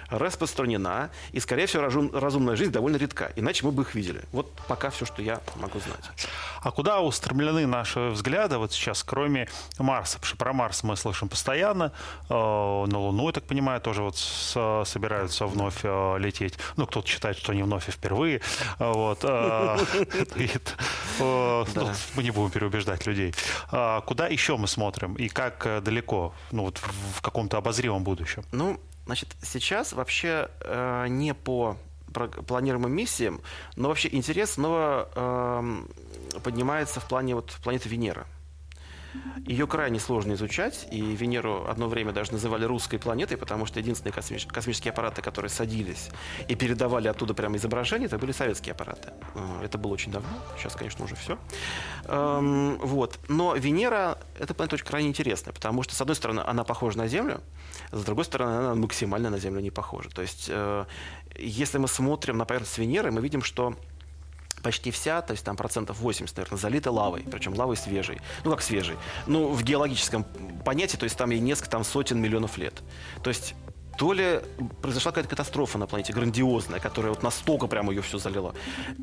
[0.09, 3.31] распространена, и, скорее всего, разум, разумная жизнь довольно редка.
[3.35, 4.21] Иначе мы бы их видели.
[4.31, 6.27] Вот пока все, что я могу знать.
[6.61, 9.49] А куда устремлены наши взгляды вот сейчас, кроме
[9.79, 10.15] Марса?
[10.15, 11.91] Потому что про Марс мы слышим постоянно,
[12.29, 16.53] э, на Луну ну, я так понимаю, тоже вот с, собираются вновь э, лететь.
[16.77, 18.41] Ну, кто-то считает, что они вновь и впервые.
[18.79, 19.19] Вот.
[19.23, 19.77] Э,
[20.35, 23.33] э, ну, мы не будем переубеждать людей.
[23.71, 26.77] А куда еще мы смотрим и как э, далеко, ну, вот
[27.15, 28.43] в каком-то обозримом будущем?
[28.51, 31.75] Ну, значит, сейчас вообще э, не по
[32.47, 33.41] планируемым миссиям,
[33.75, 38.27] но вообще интерес снова э, поднимается в плане вот планеты Венера.
[39.45, 44.13] Ее крайне сложно изучать, и Венеру одно время даже называли русской планетой, потому что единственные
[44.13, 46.09] космические аппараты, которые садились
[46.47, 49.13] и передавали оттуда прямо изображения, это были советские аппараты.
[49.35, 51.37] Э, это было очень давно, сейчас, конечно, уже все.
[52.05, 53.19] Эм, вот.
[53.29, 57.07] Но Венера— это планета очень крайне интересная, потому что, с одной стороны, она похожа на
[57.07, 57.41] Землю,
[57.91, 60.09] с другой стороны, она максимально на Землю не похожа.
[60.09, 60.85] То есть, э,
[61.37, 63.75] если мы смотрим на поверхность Венеры, мы видим, что
[64.61, 68.19] почти вся, то есть там процентов 80, наверное, залита лавой, причем лавой свежей.
[68.43, 68.95] Ну, как свежей?
[69.25, 70.25] Ну, в геологическом
[70.65, 72.73] понятии, то есть там ей несколько там сотен миллионов лет.
[73.23, 73.55] То есть
[73.97, 74.41] то ли
[74.81, 78.53] произошла какая-то катастрофа на планете, грандиозная, которая вот настолько прямо ее все залила,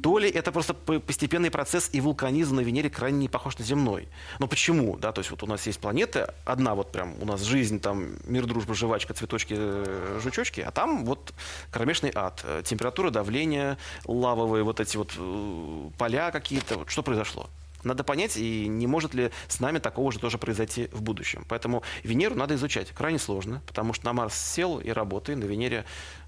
[0.02, 4.08] то ли это просто постепенный процесс, и вулканизм на Венере крайне не похож на земной.
[4.38, 4.96] Но почему?
[4.96, 8.16] Да, то есть вот у нас есть планеты, одна вот прям у нас жизнь, там
[8.24, 11.34] мир, дружба, жвачка, цветочки, э, жучочки, а там вот
[11.70, 12.44] кромешный ад.
[12.64, 13.76] Температура, давление,
[14.06, 16.78] лавовые вот эти вот э, поля какие-то.
[16.78, 17.48] Вот что произошло?
[17.84, 21.44] Надо понять, и не может ли с нами такого же тоже произойти в будущем.
[21.48, 22.90] Поэтому Венеру надо изучать.
[22.90, 25.84] Крайне сложно, потому что на Марс сел и работает, на Венере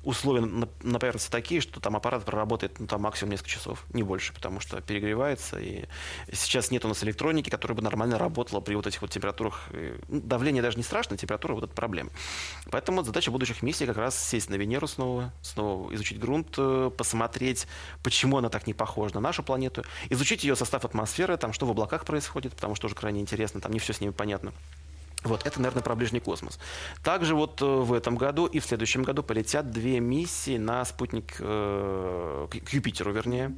[0.06, 4.04] условия на, на поверхности такие, что там аппарат проработает ну, там максимум несколько часов, не
[4.04, 5.58] больше, потому что перегревается.
[5.58, 5.84] И
[6.32, 9.68] сейчас нет у нас электроники, которая бы нормально работала при вот этих вот температурах.
[10.08, 12.10] Давление даже не страшно, температура вот это проблема.
[12.70, 17.66] Поэтому задача будущих миссий как раз сесть на Венеру снова, снова изучить грунт, э, посмотреть,
[18.04, 21.70] почему она так не похожа на нашу планету, изучить ее состав атмосферы, там, что в
[21.70, 24.52] облаках происходит, потому что уже крайне интересно, там не все с ними понятно.
[25.26, 26.58] Вот, это, наверное, про ближний космос.
[27.02, 31.36] Также вот э, в этом году и в следующем году полетят две миссии на спутник,
[31.40, 33.52] э, к Юпитеру, вернее.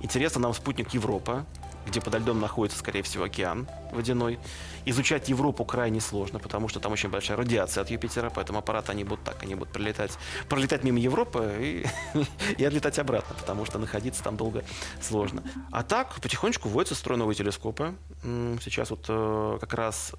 [0.00, 1.46] Интересно нам спутник Европа,
[1.86, 4.38] где подо льдом находится, скорее всего, океан водяной.
[4.86, 9.04] Изучать Европу крайне сложно, потому что там очень большая радиация от Юпитера, поэтому аппараты они
[9.04, 10.12] будут так, они будут пролетать,
[10.48, 11.86] пролетать мимо Европы и,
[12.58, 14.64] и отлетать обратно, потому что находиться там долго
[15.00, 15.42] сложно.
[15.70, 17.94] А так, потихонечку вводятся строй новые телескопы.
[18.22, 20.12] Сейчас вот э, как раз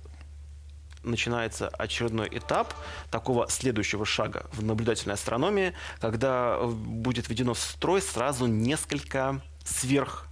[1.05, 2.73] начинается очередной этап
[3.11, 10.27] такого следующего шага в наблюдательной астрономии, когда будет введено в строй сразу несколько сверх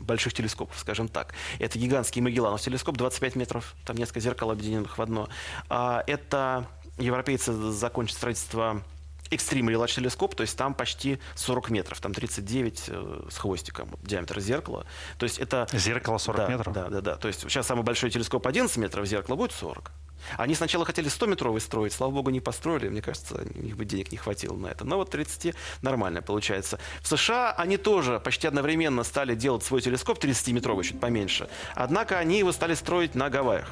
[0.00, 1.34] больших телескопов, скажем так.
[1.58, 5.28] Это гигантский Магелланов телескоп, 25 метров, там несколько зеркал объединенных в одно.
[5.68, 8.82] А, это европейцы закончат строительство
[9.30, 14.00] Extreme Large телескоп, то есть там почти 40 метров, там 39 э, с хвостиком вот,
[14.02, 14.86] диаметр зеркала.
[15.18, 15.68] То есть это...
[15.72, 16.74] Зеркало 40 да, метров?
[16.74, 17.16] Да, да, да.
[17.16, 19.90] То есть сейчас самый большой телескоп 11 метров, зеркало будет 40.
[20.36, 22.88] Они сначала хотели 100-метровый строить, слава богу, не построили.
[22.88, 24.84] Мне кажется, у них бы денег не хватило на это.
[24.84, 26.78] Но вот 30 нормально получается.
[27.00, 31.48] В США они тоже почти одновременно стали делать свой телескоп 30-метровый, чуть поменьше.
[31.74, 33.70] Однако они его стали строить на Гавайях.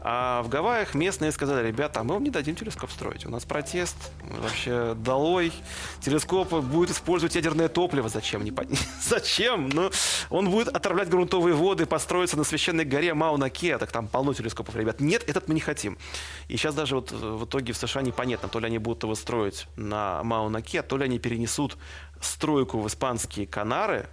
[0.00, 3.26] А в Гавайях местные сказали, ребята, а мы вам не дадим телескоп строить.
[3.26, 5.52] У нас протест, вообще долой.
[6.00, 8.08] Телескоп будет использовать ядерное топливо.
[8.08, 8.44] Зачем?
[8.44, 8.66] Не пон...
[9.02, 9.68] Зачем?
[9.68, 9.90] Ну,
[10.30, 13.76] он будет отравлять грунтовые воды, построиться на священной горе Мауна-Ке.
[13.78, 15.00] Так там полно телескопов, ребят.
[15.00, 15.98] Нет, этот мы не хотим.
[16.46, 19.66] И сейчас даже вот в итоге в США непонятно, то ли они будут его строить
[19.76, 21.76] на Мауна-Ке, то ли они перенесут
[22.20, 24.08] стройку в испанские Канары,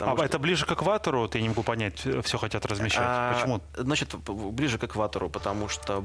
[0.00, 0.24] а что...
[0.24, 3.04] это ближе к экватору, ты не могу понять, все хотят размещать.
[3.04, 3.60] А, Почему?
[3.76, 6.04] Значит, ближе к экватору, потому что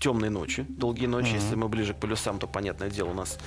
[0.00, 1.28] темные ночи, долгие ночи.
[1.28, 1.34] Mm-hmm.
[1.34, 3.38] Если мы ближе к полюсам, то, понятное дело, у нас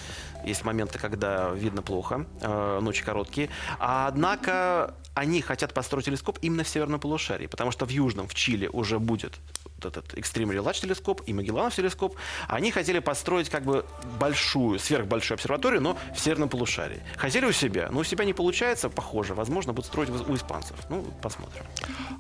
[0.45, 3.50] есть моменты, когда видно плохо, э, ночи короткие.
[3.80, 8.34] А, однако они хотят построить телескоп именно в северном полушарии, потому что в южном, в
[8.34, 9.39] Чили, уже будет
[9.86, 12.16] этот Extreme Large телескоп и Магелланов телескоп,
[12.48, 13.86] они хотели построить как бы
[14.20, 17.02] большую, сверхбольшую обсерваторию, но в северном полушарии.
[17.18, 19.34] Хотели у себя, но у себя не получается, похоже.
[19.34, 20.76] Возможно, будут строить у испанцев.
[20.90, 21.64] Ну, посмотрим.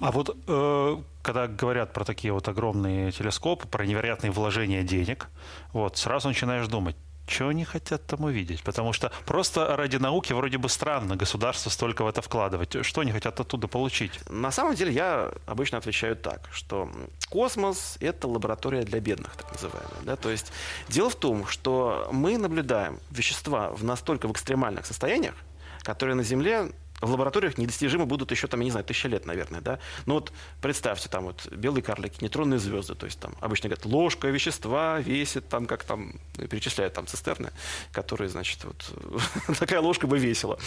[0.01, 5.27] А вот э, когда говорят про такие вот огромные телескопы, про невероятные вложения денег,
[5.73, 6.95] вот сразу начинаешь думать,
[7.29, 8.63] что они хотят там увидеть?
[8.63, 12.85] Потому что просто ради науки вроде бы странно государство столько в это вкладывать.
[12.85, 14.19] Что они хотят оттуда получить?
[14.29, 16.89] На самом деле я обычно отвечаю так, что
[17.29, 20.01] космос– это лаборатория для бедных, так называемая.
[20.03, 20.15] Да?
[20.15, 20.51] То есть
[20.87, 25.35] дело в том, что мы наблюдаем вещества в настолько в экстремальных состояниях,
[25.83, 26.71] которые на Земле
[27.01, 29.79] в лабораториях недостижимы будут еще, там, я не знаю, тысяча лет, наверное, да.
[30.05, 30.31] Но вот
[30.61, 35.47] представьте, там вот белые карлики, нейтронные звезды, то есть там обычно говорят, ложка вещества весит
[35.47, 37.51] там, как там, ну, перечисляют там цистерны,
[37.91, 38.91] которые, значит, вот
[39.59, 40.59] такая ложка бы весила,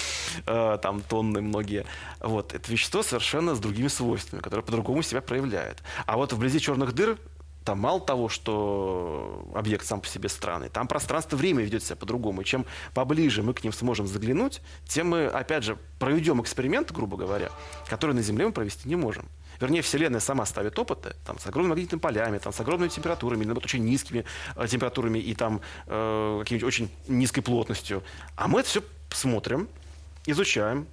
[0.47, 1.85] э, там тонны многие.
[2.21, 5.79] Вот, это вещество совершенно с другими свойствами, которые по-другому себя проявляют.
[6.07, 7.19] А вот вблизи черных дыр
[7.65, 12.43] там мало того, что объект сам по себе странный, там пространство-время ведет себя по-другому.
[12.43, 17.17] И чем поближе мы к ним сможем заглянуть, тем мы, опять же, проведем эксперимент, грубо
[17.17, 17.51] говоря,
[17.87, 19.29] который на Земле мы провести не можем.
[19.61, 23.53] Вернее, Вселенная сама ставит опыты там, с огромными магнитными полями, там, с огромными температурами, или
[23.53, 24.25] очень низкими
[24.57, 28.03] э, температурами и там э, какими-нибудь очень низкой плотностью.
[28.35, 29.69] А мы это все смотрим,
[30.27, 30.87] изучаем,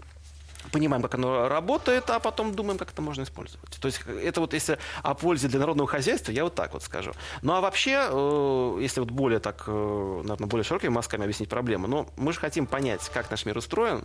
[0.71, 3.69] понимаем, как оно работает, а потом думаем, как это можно использовать.
[3.79, 7.13] То есть это вот если о пользе для народного хозяйства, я вот так вот скажу.
[7.41, 11.87] Ну а вообще, э, если вот более так, э, наверное, более широкими мазками объяснить проблему,
[11.87, 14.03] но мы же хотим понять, как наш мир устроен,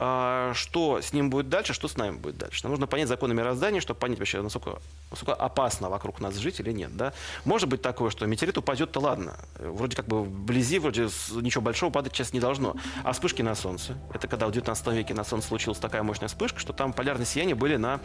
[0.00, 2.60] что с ним будет дальше, что с нами будет дальше.
[2.62, 4.80] Нам нужно понять законы мироздания, чтобы понять вообще, насколько,
[5.10, 6.96] насколько опасно вокруг нас жить или нет.
[6.96, 7.12] Да?
[7.44, 9.36] Может быть такое, что метеорит упадет-то ладно.
[9.58, 11.02] Вроде как бы вблизи, вроде
[11.34, 12.76] ничего большого падать сейчас не должно.
[13.04, 13.94] А вспышки на Солнце.
[14.14, 17.54] Это когда в 19 веке на Солнце случилась такая мощная вспышка, что там полярные сияния
[17.54, 18.00] были на,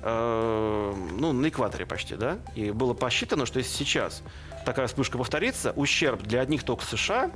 [0.00, 2.16] э, ну, на экваторе почти.
[2.16, 2.38] Да?
[2.54, 4.22] И было посчитано, что если сейчас
[4.64, 7.30] такая вспышка повторится, ущерб для одних только США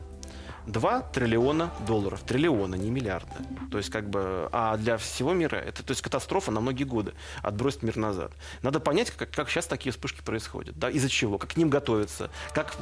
[0.69, 2.21] 2 триллиона долларов.
[2.23, 3.33] Триллиона, не миллиарда.
[3.71, 7.15] То есть, как бы, а для всего мира это то есть, катастрофа на многие годы.
[7.43, 8.33] Отбросить мир назад.
[8.63, 10.79] Надо понять, как, как сейчас такие вспышки происходят.
[10.79, 12.77] Да, из-за чего, как к ним готовиться, как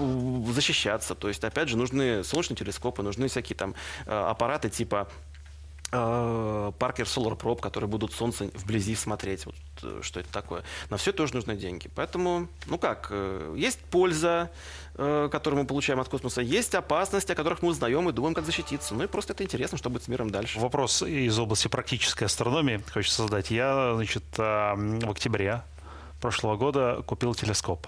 [0.51, 1.15] защищаться.
[1.15, 3.75] То есть, опять же, нужны солнечные телескопы, нужны всякие там
[4.07, 5.09] э, аппараты типа
[5.91, 10.65] Паркер Solar Probe, которые будут солнце вблизи смотреть, вот, э, что это такое.
[10.91, 11.89] На все тоже нужны деньги.
[11.95, 14.51] Поэтому, ну как, э, есть польза,
[14.95, 18.45] э, которую мы получаем от космоса, есть опасности, о которых мы узнаем и думаем, как
[18.45, 18.95] защититься.
[18.95, 20.59] Ну и просто это интересно, что будет с миром дальше.
[20.59, 23.51] Вопрос из области практической астрономии хочется задать.
[23.53, 25.63] Я, значит, в октябре
[26.21, 27.87] прошлого года купил телескоп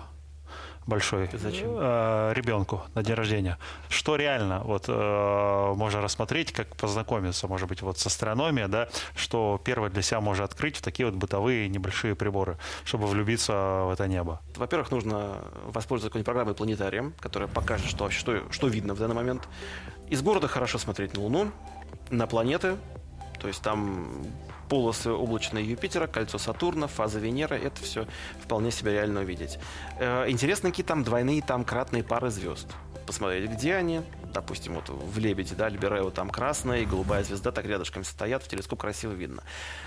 [0.89, 1.69] большой Зачем?
[1.79, 3.59] Э, ребенку на день рождения.
[3.89, 9.61] Что реально вот э, можно рассмотреть, как познакомиться, может быть, вот с астрономией, да, что
[9.63, 14.09] первое для себя можно открыть в такие вот бытовые небольшие приборы, чтобы влюбиться в это
[14.09, 14.41] небо.
[14.57, 15.37] Во-первых, нужно
[15.67, 19.47] воспользоваться какой-нибудь программой планетарием, которая покажет, что вообще что, что видно в данный момент.
[20.09, 21.53] Из города хорошо смотреть на Луну,
[22.11, 22.77] на планеты,
[23.41, 24.09] то есть там
[24.69, 27.57] полосы облачные Юпитера, кольцо Сатурна, фаза Венеры.
[27.57, 28.07] Это все
[28.43, 29.59] вполне себе реально увидеть.
[29.99, 32.67] Э, интересно, какие там двойные, там кратные пары звезд.
[33.07, 34.03] Посмотреть, где они.
[34.35, 38.49] допустим, вот в Лебеде, да, Либерео там красная и голубая звезда так рядышком стоят, в
[38.49, 39.43] телескоп красиво видно.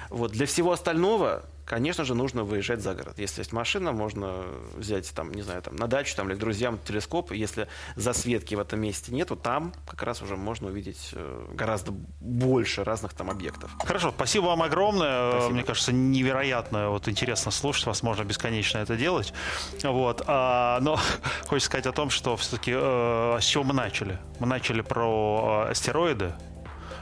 [0.09, 3.17] Вот для всего остального конечно же, нужно выезжать за город.
[3.17, 4.43] Если есть машина, можно
[4.75, 7.31] взять, там, не знаю, там, на дачу там, или к друзьям телескоп.
[7.31, 12.83] Если засветки в этом месте нету, там как раз уже можно увидеть э, гораздо больше
[12.83, 13.71] разных там объектов.
[13.85, 15.31] Хорошо, спасибо вам огромное.
[15.31, 15.53] Спасибо.
[15.53, 19.33] Мне кажется, невероятно вот, интересно слушать вас, можно бесконечно это делать.
[19.81, 20.23] Вот.
[20.27, 20.99] А, но
[21.47, 24.19] хочется сказать о том, что все-таки э, с чего мы начали?
[24.39, 26.33] Мы начали про э, астероиды,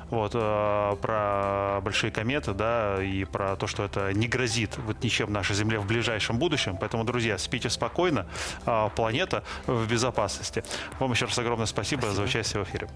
[0.10, 5.32] вот, э, про большие кометы, да, и про то, что это не грозит вот ничем
[5.32, 6.78] нашей Земле в ближайшем будущем.
[6.80, 8.26] Поэтому, друзья, спите спокойно,
[8.66, 10.64] э, планета в безопасности.
[11.00, 12.16] Вам еще раз огромное спасибо, спасибо.
[12.16, 12.88] за участие в эфире.